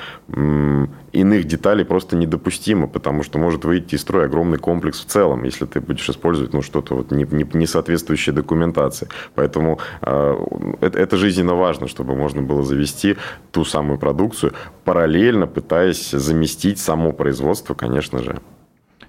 иных 1.13 1.45
деталей 1.45 1.85
просто 1.85 2.15
недопустимо, 2.15 2.87
потому 2.87 3.23
что 3.23 3.39
может 3.39 3.65
выйти 3.65 3.95
из 3.95 4.01
строя 4.01 4.25
огромный 4.25 4.57
комплекс 4.57 4.99
в 4.99 5.05
целом, 5.05 5.43
если 5.43 5.65
ты 5.65 5.79
будешь 5.79 6.09
использовать 6.09 6.53
ну, 6.53 6.61
что-то 6.61 6.95
вот 6.95 7.11
не, 7.11 7.23
не, 7.23 7.45
не 7.53 7.67
соответствующее 7.67 8.33
документации. 8.33 9.07
Поэтому 9.35 9.79
э, 10.01 10.35
это, 10.81 10.99
это 10.99 11.17
жизненно 11.17 11.55
важно, 11.55 11.87
чтобы 11.87 12.15
можно 12.15 12.41
было 12.41 12.63
завести 12.63 13.17
ту 13.51 13.65
самую 13.65 13.99
продукцию, 13.99 14.53
параллельно 14.85 15.47
пытаясь 15.47 16.11
заместить 16.11 16.79
само 16.79 17.11
производство, 17.11 17.75
конечно 17.75 18.23
же. 18.23 18.39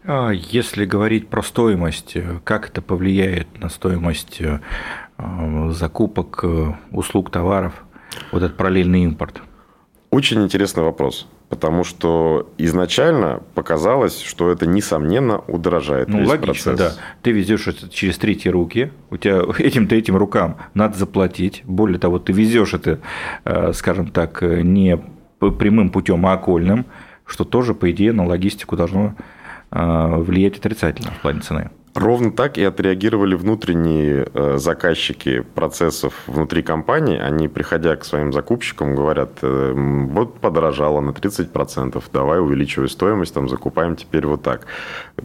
А 0.07 0.31
если 0.33 0.85
говорить 0.85 1.29
про 1.29 1.43
стоимость, 1.43 2.17
как 2.45 2.69
это 2.69 2.83
повлияет 2.83 3.49
на 3.59 3.71
стоимость 3.71 4.39
э, 4.41 4.61
закупок 5.71 6.41
э, 6.43 6.75
услуг, 6.91 7.31
товаров, 7.31 7.73
вот 8.31 8.43
этот 8.43 8.59
параллельный 8.59 9.05
импорт? 9.05 9.41
Очень 10.11 10.45
интересный 10.45 10.83
вопрос. 10.83 11.27
Потому 11.49 11.85
что 11.85 12.53
изначально 12.59 13.43
показалось, 13.55 14.21
что 14.21 14.51
это 14.51 14.67
несомненно 14.67 15.39
удорожает 15.39 16.09
ну, 16.09 16.21
весь 16.21 16.29
логично, 16.29 16.73
процесс. 16.73 16.97
да. 16.97 17.03
Ты 17.23 17.31
везешь 17.31 17.67
это 17.67 17.89
через 17.89 18.19
третьи 18.19 18.51
руки, 18.51 18.93
у 19.11 19.17
тебя 19.17 19.41
этим-то 19.59 19.95
этим 19.95 20.17
рукам 20.17 20.59
надо 20.75 20.99
заплатить. 20.99 21.63
Более 21.65 21.99
того, 21.99 22.19
ты 22.19 22.35
везешь 22.35 22.75
это, 22.75 23.01
э, 23.47 23.73
скажем 23.73 24.09
так, 24.09 24.43
не 24.43 25.01
прямым 25.41 25.89
путем, 25.89 26.27
а 26.27 26.35
окольным, 26.35 26.85
что 27.25 27.45
тоже, 27.45 27.75
по 27.75 27.91
идее, 27.91 28.13
на 28.13 28.27
логистику 28.27 28.77
должно 28.77 29.15
влиять 29.75 30.59
отрицательно 30.59 31.11
в 31.11 31.21
плане 31.21 31.41
цены. 31.41 31.71
Ровно 31.95 32.33
так 32.33 32.59
и 32.59 32.65
отреагировали 32.65 33.37
внутренние 33.37 34.27
э, 34.35 34.57
заказчики 34.59 35.43
процессов 35.55 36.25
внутри 36.27 36.63
компании. 36.63 37.21
Они, 37.21 37.47
приходя 37.47 37.95
к 37.95 38.05
своим 38.05 38.33
закупщикам, 38.33 38.97
говорят, 38.97 39.39
э, 39.43 39.73
вот 39.77 40.41
подорожало 40.41 41.01
на 41.01 41.11
30%, 41.11 42.03
давай 42.13 42.41
увеличивай 42.41 42.89
стоимость, 42.89 43.33
там, 43.33 43.49
закупаем 43.49 43.95
теперь 43.95 44.27
вот 44.27 44.43
так. 44.43 44.67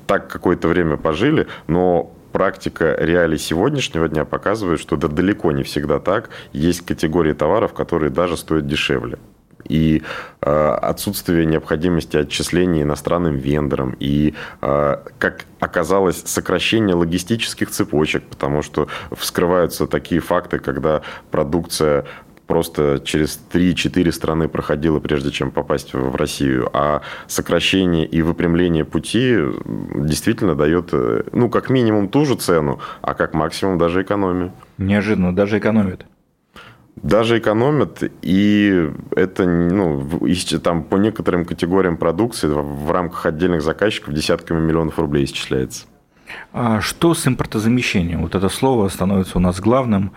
Так 0.06 0.28
какое-то 0.28 0.68
время 0.68 0.98
пожили, 0.98 1.48
но 1.66 2.14
практика 2.32 2.96
реалий 3.00 3.40
сегодняшнего 3.40 4.08
дня 4.08 4.24
показывает, 4.26 4.80
что 4.80 4.96
да 4.96 5.08
далеко 5.08 5.52
не 5.52 5.64
всегда 5.64 5.98
так. 5.98 6.30
Есть 6.54 6.86
категории 6.86 7.34
товаров, 7.34 7.74
которые 7.74 8.12
даже 8.12 8.38
стоят 8.38 8.68
дешевле 8.68 9.18
и 9.68 10.04
э, 10.42 10.50
отсутствие 10.82 11.46
необходимости 11.46 12.18
отчисления 12.18 12.84
иностранным 12.84 13.38
вендорам, 13.38 13.96
и, 14.00 14.34
э, 14.62 14.98
как 15.18 15.46
оказалось, 15.60 16.22
сокращение 16.26 16.96
логистических 16.96 17.70
цепочек, 17.70 18.24
потому 18.24 18.62
что 18.62 18.88
вскрываются 19.12 19.88
такие 19.88 20.22
факты, 20.22 20.60
когда 20.60 21.02
продукция 21.32 22.06
просто 22.50 23.00
через 23.06 23.40
3-4 23.54 24.12
страны 24.12 24.48
проходила, 24.48 25.00
прежде 25.00 25.30
чем 25.30 25.52
попасть 25.52 25.94
в 25.94 26.16
Россию. 26.16 26.68
А 26.74 27.02
сокращение 27.28 28.08
и 28.08 28.24
выпрямление 28.24 28.86
пути 28.86 29.38
действительно 29.96 30.56
дает, 30.56 30.90
э, 30.92 31.24
ну, 31.32 31.50
как 31.50 31.70
минимум 31.70 32.10
ту 32.10 32.26
же 32.26 32.36
цену, 32.36 32.80
а 33.02 33.14
как 33.14 33.36
максимум 33.36 33.78
даже 33.78 34.02
экономию. 34.02 34.52
Неожиданно, 34.80 35.36
даже 35.36 35.60
экономит. 35.60 36.06
Даже 36.96 37.40
экономят, 37.40 38.04
и 38.22 38.90
это 39.16 39.46
ну, 39.46 40.06
там, 40.62 40.84
по 40.84 40.98
некоторым 40.98 41.46
категориям 41.46 41.98
продукции 41.98 42.48
в 42.48 42.92
рамках 42.92 43.26
отдельных 43.26 43.62
заказчиков 43.62 44.14
десятками 44.14 44.60
миллионов 44.60 45.00
рублей 45.00 45.24
исчисляется. 45.24 45.86
А 46.52 46.82
что 46.82 47.14
с 47.14 47.28
импортозамещением? 47.28 48.22
Вот 48.22 48.36
это 48.36 48.50
слово 48.50 48.90
становится 48.90 49.38
у 49.38 49.42
нас 49.42 49.60
главным. 49.60 50.12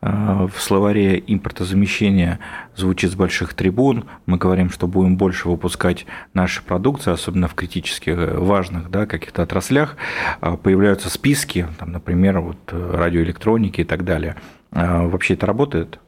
А, 0.00 0.46
в 0.46 0.60
словаре 0.60 1.22
импортозамещения 1.26 2.38
звучит 2.76 3.12
с 3.12 3.14
больших 3.14 3.54
трибун. 3.54 4.04
Мы 4.26 4.36
говорим, 4.36 4.70
что 4.70 4.86
будем 4.86 5.16
больше 5.16 5.48
выпускать 5.48 6.06
наши 6.34 6.62
продукции, 6.62 7.12
особенно 7.12 7.48
в 7.48 7.54
критически 7.54 8.10
важных 8.10 8.90
да, 8.90 9.06
каких-то 9.06 9.42
отраслях. 9.42 9.96
А, 10.40 10.56
появляются 10.56 11.08
списки, 11.08 11.66
там, 11.78 11.92
например, 11.92 12.40
вот 12.40 12.58
радиоэлектроники 12.70 13.82
и 13.82 13.84
так 13.84 14.04
далее. 14.04 14.36
Вообще 14.70 15.34
это 15.34 15.46
работает? 15.46 16.00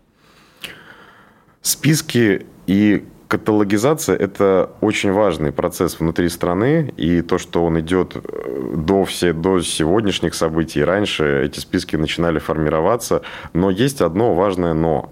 Списки 1.66 2.46
и 2.68 3.04
каталогизация– 3.26 4.16
это 4.18 4.70
очень 4.80 5.10
важный 5.10 5.50
процесс 5.50 5.98
внутри 5.98 6.28
страны, 6.28 6.94
и 6.96 7.22
то, 7.22 7.38
что 7.38 7.64
он 7.64 7.80
идет 7.80 8.14
э, 8.14 8.74
до, 8.76 9.04
все, 9.04 9.32
до 9.32 9.60
сегодняшних 9.60 10.36
событий, 10.36 10.84
раньше 10.84 11.42
эти 11.44 11.58
списки 11.58 11.96
начинали 11.96 12.38
формироваться, 12.38 13.22
но 13.52 13.70
есть 13.70 14.00
одно 14.00 14.32
важное 14.34 14.74
«но». 14.74 15.10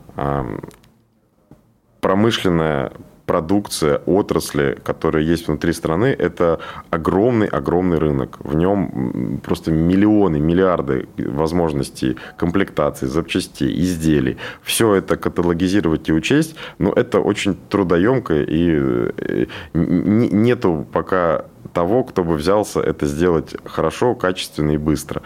Промышленная 2.00 2.92
продукция, 3.26 4.00
отрасли, 4.06 4.78
которые 4.84 5.26
есть 5.26 5.48
внутри 5.48 5.72
страны, 5.72 6.06
это 6.06 6.60
огромный-огромный 6.90 7.98
рынок. 7.98 8.38
В 8.40 8.54
нем 8.54 9.40
просто 9.42 9.70
миллионы, 9.70 10.40
миллиарды 10.40 11.08
возможностей 11.16 12.16
комплектации, 12.36 13.06
запчастей, 13.06 13.80
изделий. 13.80 14.36
Все 14.62 14.94
это 14.94 15.16
каталогизировать 15.16 16.08
и 16.08 16.12
учесть, 16.12 16.54
но 16.78 16.92
это 16.92 17.20
очень 17.20 17.56
трудоемко 17.68 18.34
и 18.42 18.70
э, 18.70 19.46
нету 19.74 20.86
пока 20.92 21.46
того, 21.74 22.04
кто 22.04 22.24
бы 22.24 22.36
взялся 22.36 22.80
это 22.80 23.06
сделать 23.06 23.56
хорошо, 23.64 24.14
качественно 24.14 24.70
и 24.70 24.76
быстро. 24.78 25.22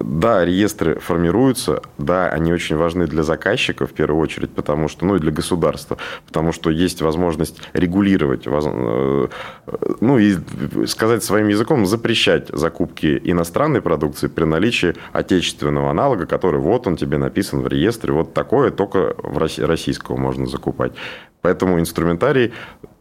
Да, 0.00 0.44
реестры 0.44 0.98
формируются, 1.00 1.82
да, 1.98 2.28
они 2.28 2.52
очень 2.52 2.76
важны 2.76 3.06
для 3.06 3.22
заказчика 3.22 3.86
в 3.86 3.92
первую 3.92 4.22
очередь, 4.22 4.50
потому 4.50 4.88
что, 4.88 5.04
ну 5.04 5.16
и 5.16 5.18
для 5.18 5.32
государства, 5.32 5.98
потому 6.26 6.52
что 6.52 6.70
есть 6.70 7.02
возможность 7.02 7.60
регулировать, 7.72 8.46
э, 8.46 9.28
ну 10.00 10.18
и 10.18 10.36
сказать 10.86 11.24
своим 11.24 11.48
языком, 11.48 11.84
запрещать 11.84 12.48
закупки 12.48 13.20
иностранной 13.24 13.82
продукции 13.82 14.28
при 14.28 14.44
наличии 14.44 14.94
отечественного 15.12 15.90
аналога, 15.90 16.26
который 16.26 16.60
вот 16.60 16.86
он 16.86 16.96
тебе 16.96 17.18
написан 17.18 17.60
в 17.60 17.66
реестре, 17.66 18.12
вот 18.12 18.32
такое 18.34 18.70
только 18.70 19.14
в 19.18 19.36
российского 19.38 20.16
можно 20.16 20.46
закупать. 20.46 20.92
Поэтому 21.40 21.78
инструментарий 21.78 22.52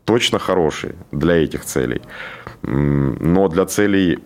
точно 0.07 0.39
хороший 0.39 0.95
для 1.11 1.35
этих 1.35 1.65
целей. 1.65 2.01
Но 2.63 3.49
для 3.49 3.65
целей 3.65 4.19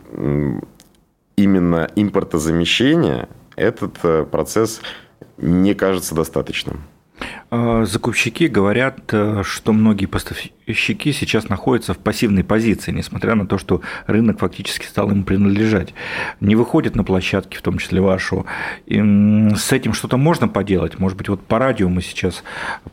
именно 1.36 1.90
импортозамещения 1.96 3.28
этот 3.56 3.98
э, 4.04 4.24
процесс 4.24 4.82
не 5.38 5.74
кажется 5.74 6.14
достаточным. 6.14 6.84
А, 7.50 7.86
закупщики 7.86 8.46
говорят, 8.46 9.00
э, 9.12 9.44
что 9.44 9.74
многие 9.74 10.06
поставщики 10.06 11.12
сейчас 11.12 11.50
находятся 11.50 11.94
в 11.94 11.98
пассивной 11.98 12.44
позиции, 12.44 12.92
несмотря 12.92 13.36
на 13.36 13.46
то, 13.46 13.58
что 13.58 13.82
рынок 14.08 14.40
фактически 14.40 14.86
стал 14.86 15.12
им 15.12 15.24
принадлежать. 15.24 15.94
Не 16.40 16.56
выходят 16.56 16.96
на 16.96 17.04
площадки, 17.04 17.58
в 17.58 17.62
том 17.62 17.78
числе 17.78 18.00
вашу. 18.00 18.46
И 18.86 18.98
с 19.56 19.72
этим 19.72 19.94
что-то 19.94 20.18
можно 20.18 20.48
поделать? 20.48 20.98
Может 20.98 21.18
быть, 21.18 21.30
вот 21.30 21.42
по 21.42 21.60
радио 21.60 21.90
мы 21.90 22.02
сейчас 22.02 22.44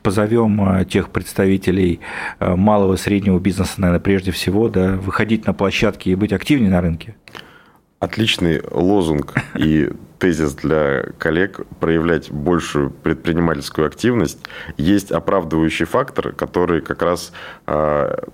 позовем 0.03 0.61
э, 0.69 0.85
тех 0.85 1.11
представителей 1.11 2.01
э, 2.41 2.55
малого 2.57 2.95
и 2.95 2.99
среднего 2.99 3.39
бизнеса, 3.39 3.75
наверное, 3.81 4.01
прежде 4.01 4.33
всего, 4.33 4.69
да, 4.69 4.97
выходить 4.97 5.47
на 5.47 5.55
площадки 5.55 6.09
и 6.09 6.15
быть 6.15 6.33
активнее 6.33 6.71
на 6.71 6.81
рынке? 6.81 7.15
Отличный 8.01 8.61
лозунг 8.71 9.35
и 9.57 9.91
тезис 10.19 10.55
для 10.55 11.05
коллег 11.19 11.61
проявлять 11.81 12.31
большую 12.31 12.91
предпринимательскую 12.91 13.87
активность. 13.87 14.39
Есть 14.77 15.11
оправдывающий 15.13 15.87
фактор, 15.87 16.33
который 16.33 16.81
как 16.81 17.03
раз 17.03 17.33
а, 17.67 18.25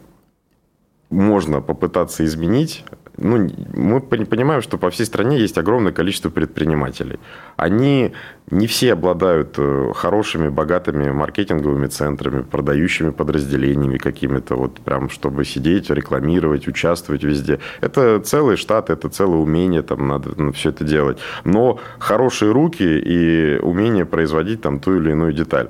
можно 1.11 1.61
попытаться 1.61 2.25
изменить 2.25 2.85
ну, 3.17 3.49
мы 3.73 4.01
понимаем, 4.01 4.61
что 4.61 4.77
по 4.77 4.91
всей 4.91 5.07
стране 5.07 5.39
есть 5.39 5.57
огромное 5.57 5.93
количество 5.93 6.31
предпринимателей. 6.31 7.19
Они 7.57 8.13
не 8.51 8.67
все 8.67 8.93
обладают 8.93 9.55
э, 9.57 9.93
хорошими, 9.95 10.49
богатыми 10.49 11.11
маркетинговыми 11.11 11.87
центрами, 11.87 12.43
продающими 12.43 13.11
подразделениями 13.11 13.99
какими-то, 13.99 14.57
вот 14.57 14.81
прям, 14.81 15.11
чтобы 15.11 15.45
сидеть, 15.45 15.91
рекламировать, 15.91 16.67
участвовать 16.67 17.23
везде. 17.23 17.61
Это 17.81 18.21
целый 18.21 18.57
штат, 18.57 18.91
это 18.91 19.09
целое 19.09 19.39
умение, 19.39 19.83
там 19.83 20.09
надо 20.09 20.31
ну, 20.37 20.53
все 20.53 20.71
это 20.71 20.85
делать. 20.85 21.19
Но 21.45 21.79
хорошие 21.99 22.53
руки 22.53 22.83
и 22.83 23.59
умение 23.63 24.05
производить 24.05 24.61
там 24.61 24.81
ту 24.81 24.97
или 24.97 25.13
иную 25.13 25.33
деталь. 25.33 25.69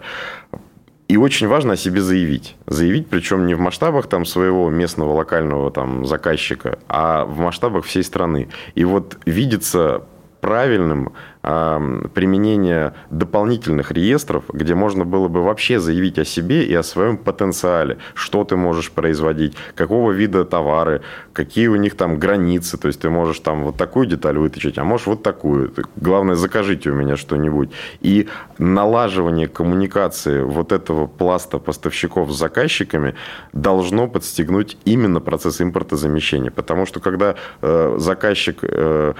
И 1.06 1.16
очень 1.16 1.48
важно 1.48 1.74
о 1.74 1.76
себе 1.76 2.00
заявить. 2.00 2.56
Заявить, 2.66 3.08
причем 3.08 3.46
не 3.46 3.54
в 3.54 3.60
масштабах 3.60 4.06
там, 4.06 4.24
своего 4.24 4.70
местного 4.70 5.12
локального 5.12 5.70
там, 5.70 6.06
заказчика, 6.06 6.78
а 6.88 7.24
в 7.24 7.38
масштабах 7.38 7.84
всей 7.84 8.02
страны. 8.02 8.48
И 8.74 8.84
вот 8.84 9.18
видится 9.26 10.04
правильным 10.44 11.14
применение 11.42 12.94
дополнительных 13.10 13.92
реестров, 13.92 14.44
где 14.50 14.74
можно 14.74 15.04
было 15.04 15.28
бы 15.28 15.42
вообще 15.42 15.78
заявить 15.78 16.18
о 16.18 16.24
себе 16.24 16.64
и 16.64 16.74
о 16.74 16.82
своем 16.82 17.18
потенциале, 17.18 17.98
что 18.14 18.44
ты 18.44 18.56
можешь 18.56 18.90
производить, 18.90 19.54
какого 19.74 20.12
вида 20.12 20.46
товары, 20.46 21.02
какие 21.34 21.68
у 21.68 21.76
них 21.76 21.96
там 21.96 22.18
границы, 22.18 22.78
то 22.78 22.88
есть 22.88 23.00
ты 23.00 23.10
можешь 23.10 23.40
там 23.40 23.64
вот 23.64 23.76
такую 23.76 24.06
деталь 24.06 24.38
вытащить, 24.38 24.78
а 24.78 24.84
можешь 24.84 25.06
вот 25.06 25.22
такую. 25.22 25.70
Главное, 25.96 26.34
закажите 26.34 26.90
у 26.90 26.94
меня 26.94 27.18
что-нибудь. 27.18 27.70
И 28.00 28.28
налаживание 28.58 29.46
коммуникации 29.46 30.40
вот 30.42 30.72
этого 30.72 31.06
пласта 31.06 31.58
поставщиков 31.58 32.32
с 32.32 32.38
заказчиками 32.38 33.14
должно 33.52 34.08
подстегнуть 34.08 34.78
именно 34.86 35.20
процесс 35.20 35.60
импортозамещения, 35.60 36.50
потому 36.50 36.86
что 36.86 37.00
когда 37.00 37.34
э, 37.60 37.96
заказчик 37.98 38.58
э, 38.62 39.12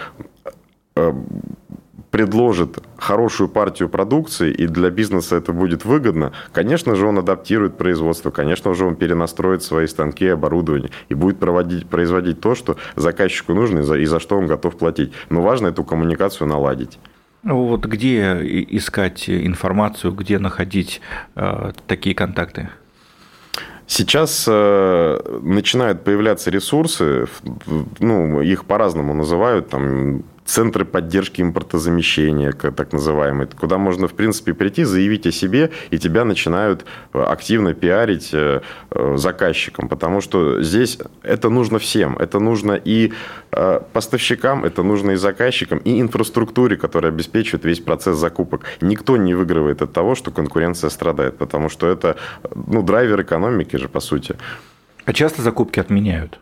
э 0.44 0.50
предложит 2.14 2.78
хорошую 2.96 3.48
партию 3.48 3.88
продукции, 3.88 4.52
и 4.52 4.68
для 4.68 4.90
бизнеса 4.90 5.34
это 5.34 5.52
будет 5.52 5.84
выгодно, 5.84 6.30
конечно 6.52 6.94
же, 6.94 7.08
он 7.08 7.18
адаптирует 7.18 7.76
производство, 7.76 8.30
конечно 8.30 8.72
же, 8.72 8.86
он 8.86 8.94
перенастроит 8.94 9.64
свои 9.64 9.88
станки, 9.88 10.28
оборудование 10.28 10.90
и 11.08 11.14
будет 11.14 11.40
проводить, 11.40 11.88
производить 11.88 12.40
то, 12.40 12.54
что 12.54 12.76
заказчику 12.94 13.52
нужно 13.52 13.80
и 13.80 13.82
за, 13.82 13.98
и 13.98 14.04
за 14.04 14.20
что 14.20 14.38
он 14.38 14.46
готов 14.46 14.76
платить. 14.76 15.12
Но 15.28 15.42
важно 15.42 15.66
эту 15.66 15.82
коммуникацию 15.82 16.46
наладить. 16.46 17.00
Вот 17.42 17.84
где 17.84 18.38
искать 18.70 19.28
информацию, 19.28 20.12
где 20.12 20.38
находить 20.38 21.00
э, 21.34 21.72
такие 21.88 22.14
контакты? 22.14 22.68
Сейчас 23.86 24.46
э, 24.48 25.40
начинают 25.42 26.04
появляться 26.04 26.50
ресурсы, 26.50 27.26
ну, 27.98 28.40
их 28.40 28.64
по-разному 28.64 29.14
называют, 29.14 29.68
там, 29.68 30.22
центры 30.44 30.84
поддержки 30.84 31.40
импортозамещения, 31.40 32.52
так 32.52 32.92
называемые, 32.92 33.48
куда 33.48 33.78
можно, 33.78 34.08
в 34.08 34.14
принципе, 34.14 34.52
прийти, 34.54 34.84
заявить 34.84 35.26
о 35.26 35.32
себе, 35.32 35.70
и 35.90 35.98
тебя 35.98 36.24
начинают 36.24 36.84
э, 37.12 37.22
активно 37.22 37.74
пиарить 37.74 38.30
э, 38.32 38.60
э, 38.90 39.16
заказчикам, 39.16 39.88
потому 39.88 40.20
что 40.20 40.62
здесь 40.62 40.98
это 41.22 41.48
нужно 41.48 41.78
всем. 41.78 42.16
Это 42.18 42.38
нужно 42.38 42.72
и 42.72 43.12
поставщикам, 43.92 44.64
это 44.64 44.82
нужно 44.82 45.12
и 45.12 45.16
заказчикам, 45.16 45.78
и 45.78 46.00
инфраструктуре, 46.00 46.76
которая 46.76 47.12
обеспечивает 47.12 47.64
весь 47.64 47.78
процесс 47.78 48.16
закупок. 48.18 48.64
Никто 48.80 49.16
не 49.16 49.34
выигрывает 49.34 49.80
от 49.80 49.92
того, 49.92 50.16
что 50.16 50.32
конкуренция 50.32 50.90
страдает, 50.90 51.38
потому 51.38 51.68
что 51.68 51.86
это 51.86 52.16
ну, 52.54 52.82
драйвер 52.82 53.22
экономики 53.22 53.76
же, 53.76 53.88
по 53.88 54.00
сути. 54.00 54.34
А 55.04 55.12
часто 55.12 55.42
закупки 55.42 55.78
отменяют? 55.78 56.40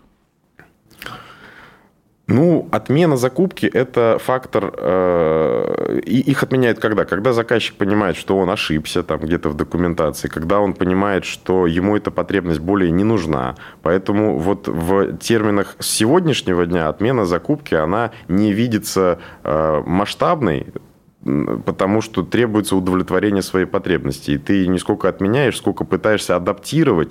Ну, 2.33 2.67
отмена 2.73 3.17
закупки– 3.17 3.67
это 3.75 4.19
фактор, 4.19 4.73
э, 4.75 6.01
их 6.03 6.43
отменяют 6.43 6.79
когда? 6.79 7.05
Когда 7.05 7.35
заказчик 7.35 7.77
понимает, 7.77 8.17
что 8.17 8.39
он 8.39 8.49
ошибся 8.49 9.03
там 9.03 9.21
где-то 9.21 9.51
в 9.51 9.55
документации, 9.55 10.29
когда 10.29 10.61
он 10.61 10.73
понимает, 10.73 11.27
что 11.27 11.67
ему 11.67 11.95
эта 11.95 12.11
потребность 12.11 12.61
более 12.61 12.91
не 12.91 13.05
нужна. 13.05 13.57
Поэтому 13.83 14.39
вот 14.39 14.67
в 14.67 15.19
терминах 15.19 15.77
сегодняшнего 15.81 16.65
дня 16.65 16.89
отмена 16.89 17.27
закупки, 17.27 17.75
она 17.75 18.13
не 18.29 18.55
видится 18.55 19.19
э, 19.45 19.83
масштабной, 19.85 20.73
потому 21.67 22.01
что 22.01 22.23
требуется 22.23 22.77
удовлетворение 22.77 23.43
своей 23.43 23.67
потребности. 23.67 24.33
И 24.33 24.39
ты 24.39 24.67
не 24.67 24.79
сколько 24.79 25.09
отменяешь, 25.09 25.57
сколько 25.57 25.85
пытаешься 25.85 26.35
адаптировать 26.35 27.11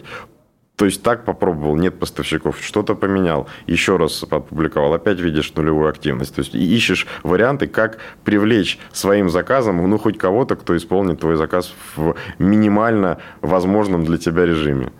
то 0.82 0.86
есть 0.86 1.04
так 1.04 1.26
попробовал, 1.26 1.76
нет 1.76 2.00
поставщиков, 2.00 2.58
что-то 2.60 2.96
поменял, 2.96 3.48
еще 3.68 3.98
раз 3.98 4.24
опубликовал, 4.24 4.96
опять 4.96 5.20
видишь 5.20 5.54
нулевую 5.54 5.88
активность. 5.88 6.34
То 6.34 6.40
есть 6.40 6.56
ищешь 6.56 7.06
варианты, 7.22 7.68
как 7.68 8.00
привлечь 8.24 8.80
своим 8.92 9.30
заказом, 9.30 9.88
ну, 9.88 10.00
хоть 10.00 10.18
кого-то, 10.18 10.56
кто 10.56 10.76
исполнит 10.76 11.20
твой 11.20 11.36
заказ 11.36 11.72
в 11.96 12.16
минимально 12.40 13.20
возможном 13.42 14.06
для 14.06 14.18
тебя 14.18 14.48
режиме. 14.48 14.92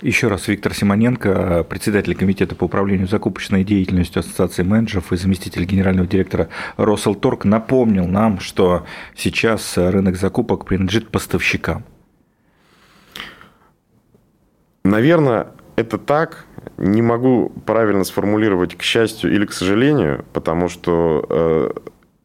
Еще 0.00 0.28
раз, 0.28 0.48
Виктор 0.48 0.72
Симоненко, 0.72 1.66
председатель 1.68 2.14
комитета 2.14 2.54
по 2.54 2.64
управлению 2.64 3.06
закупочной 3.06 3.62
деятельностью 3.62 4.20
Ассоциации 4.20 4.62
менеджеров 4.62 5.12
и 5.12 5.18
заместитель 5.18 5.66
генерального 5.66 6.08
директора 6.08 6.48
Росселторг 6.78 7.44
напомнил 7.44 8.06
нам, 8.06 8.40
что 8.40 8.86
сейчас 9.14 9.76
рынок 9.76 10.16
закупок 10.16 10.64
принадлежит 10.64 11.10
поставщикам. 11.10 11.84
Наверное, 14.90 15.46
это 15.76 15.98
так. 15.98 16.46
Не 16.76 17.00
могу 17.00 17.52
правильно 17.64 18.04
сформулировать 18.04 18.76
к 18.76 18.82
счастью 18.82 19.32
или 19.32 19.46
к 19.46 19.52
сожалению, 19.52 20.24
потому 20.32 20.68
что 20.68 21.24
э, 21.30 21.70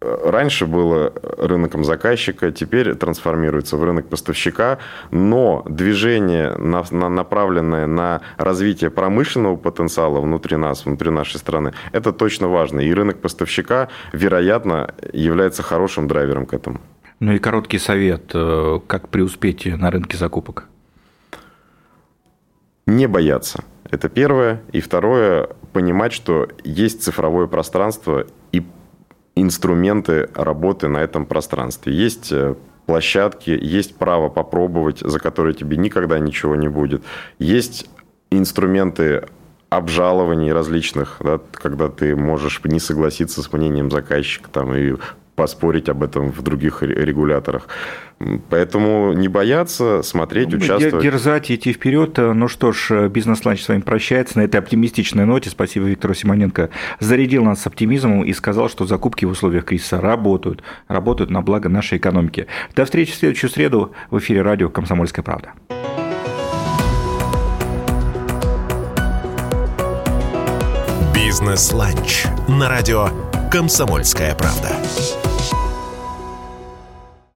раньше 0.01 0.65
было 0.65 1.13
рынком 1.37 1.83
заказчика, 1.83 2.51
теперь 2.51 2.95
трансформируется 2.95 3.77
в 3.77 3.83
рынок 3.83 4.07
поставщика, 4.09 4.79
но 5.11 5.63
движение, 5.69 6.55
на, 6.57 6.83
на, 6.89 7.07
направленное 7.07 7.85
на 7.85 8.21
развитие 8.37 8.89
промышленного 8.89 9.57
потенциала 9.57 10.19
внутри 10.19 10.57
нас, 10.57 10.85
внутри 10.85 11.11
нашей 11.11 11.37
страны, 11.37 11.73
это 11.91 12.11
точно 12.11 12.47
важно. 12.47 12.79
И 12.79 12.91
рынок 12.93 13.21
поставщика, 13.21 13.89
вероятно, 14.11 14.95
является 15.13 15.61
хорошим 15.61 16.07
драйвером 16.07 16.47
к 16.47 16.53
этому. 16.53 16.81
Ну 17.19 17.31
и 17.33 17.37
короткий 17.39 17.79
совет, 17.79 18.31
э, 18.33 18.79
как 18.87 19.09
преуспеть 19.09 19.65
на 19.65 19.91
рынке 19.91 20.17
закупок? 20.17 20.67
Не 22.85 23.07
бояться. 23.07 23.63
Это 23.89 24.09
первое. 24.09 24.61
И 24.71 24.81
второе, 24.81 25.49
понимать, 25.73 26.13
что 26.13 26.47
есть 26.63 27.03
цифровое 27.03 27.47
пространство 27.47 28.25
и 28.51 28.65
инструменты 29.35 30.29
работы 30.33 30.87
на 30.87 30.97
этом 30.97 31.25
пространстве. 31.25 31.93
Есть 31.93 32.31
э, 32.31 32.55
площадки, 32.85 33.49
есть 33.49 33.95
право 33.95 34.29
попробовать, 34.29 34.99
за 34.99 35.19
которые 35.19 35.53
тебе 35.53 35.77
никогда 35.77 36.19
ничего 36.19 36.55
не 36.55 36.67
будет. 36.67 37.03
Есть 37.39 37.89
инструменты 38.31 39.27
обжалований 39.69 40.53
различных, 40.53 41.17
да, 41.19 41.39
когда 41.51 41.89
ты 41.89 42.15
можешь 42.15 42.61
не 42.63 42.79
согласиться 42.79 43.41
с 43.41 43.51
мнением 43.51 43.91
заказчика 43.91 44.49
там, 44.49 44.73
и 44.73 44.95
поспорить 45.35 45.89
об 45.89 46.03
этом 46.03 46.31
в 46.31 46.41
других 46.41 46.81
регуляторах. 46.81 47.67
Поэтому 48.49 49.11
не 49.11 49.27
бояться, 49.27 50.01
смотреть, 50.01 50.51
ну, 50.51 50.57
участвовать. 50.57 51.03
Дерзать, 51.03 51.51
идти 51.51 51.73
вперед. 51.73 52.17
Ну 52.17 52.47
что 52.47 52.71
ж, 52.71 53.09
бизнес-ланч 53.09 53.61
с 53.61 53.67
вами 53.67 53.81
прощается 53.81 54.37
на 54.37 54.43
этой 54.43 54.57
оптимистичной 54.57 55.25
ноте. 55.25 55.49
Спасибо 55.49 55.85
Виктору 55.85 56.13
Симоненко. 56.13 56.69
Зарядил 56.99 57.43
нас 57.43 57.67
оптимизмом 57.67 58.23
и 58.23 58.31
сказал, 58.31 58.69
что 58.69 58.85
закупки 58.85 59.25
в 59.25 59.29
условиях 59.31 59.65
кризиса 59.65 59.99
работают. 59.99 60.63
Работают 60.87 61.29
на 61.29 61.41
благо 61.41 61.67
нашей 61.67 61.97
экономики. 61.97 62.47
До 62.75 62.85
встречи 62.85 63.11
в 63.11 63.15
следующую 63.15 63.49
среду 63.49 63.91
в 64.09 64.19
эфире 64.19 64.41
радио 64.41 64.69
«Комсомольская 64.69 65.23
правда». 65.23 65.51
Бизнес-ланч 71.13 72.27
на 72.47 72.69
радио 72.69 73.09
«Комсомольская 73.51 74.35
правда». 74.35 74.69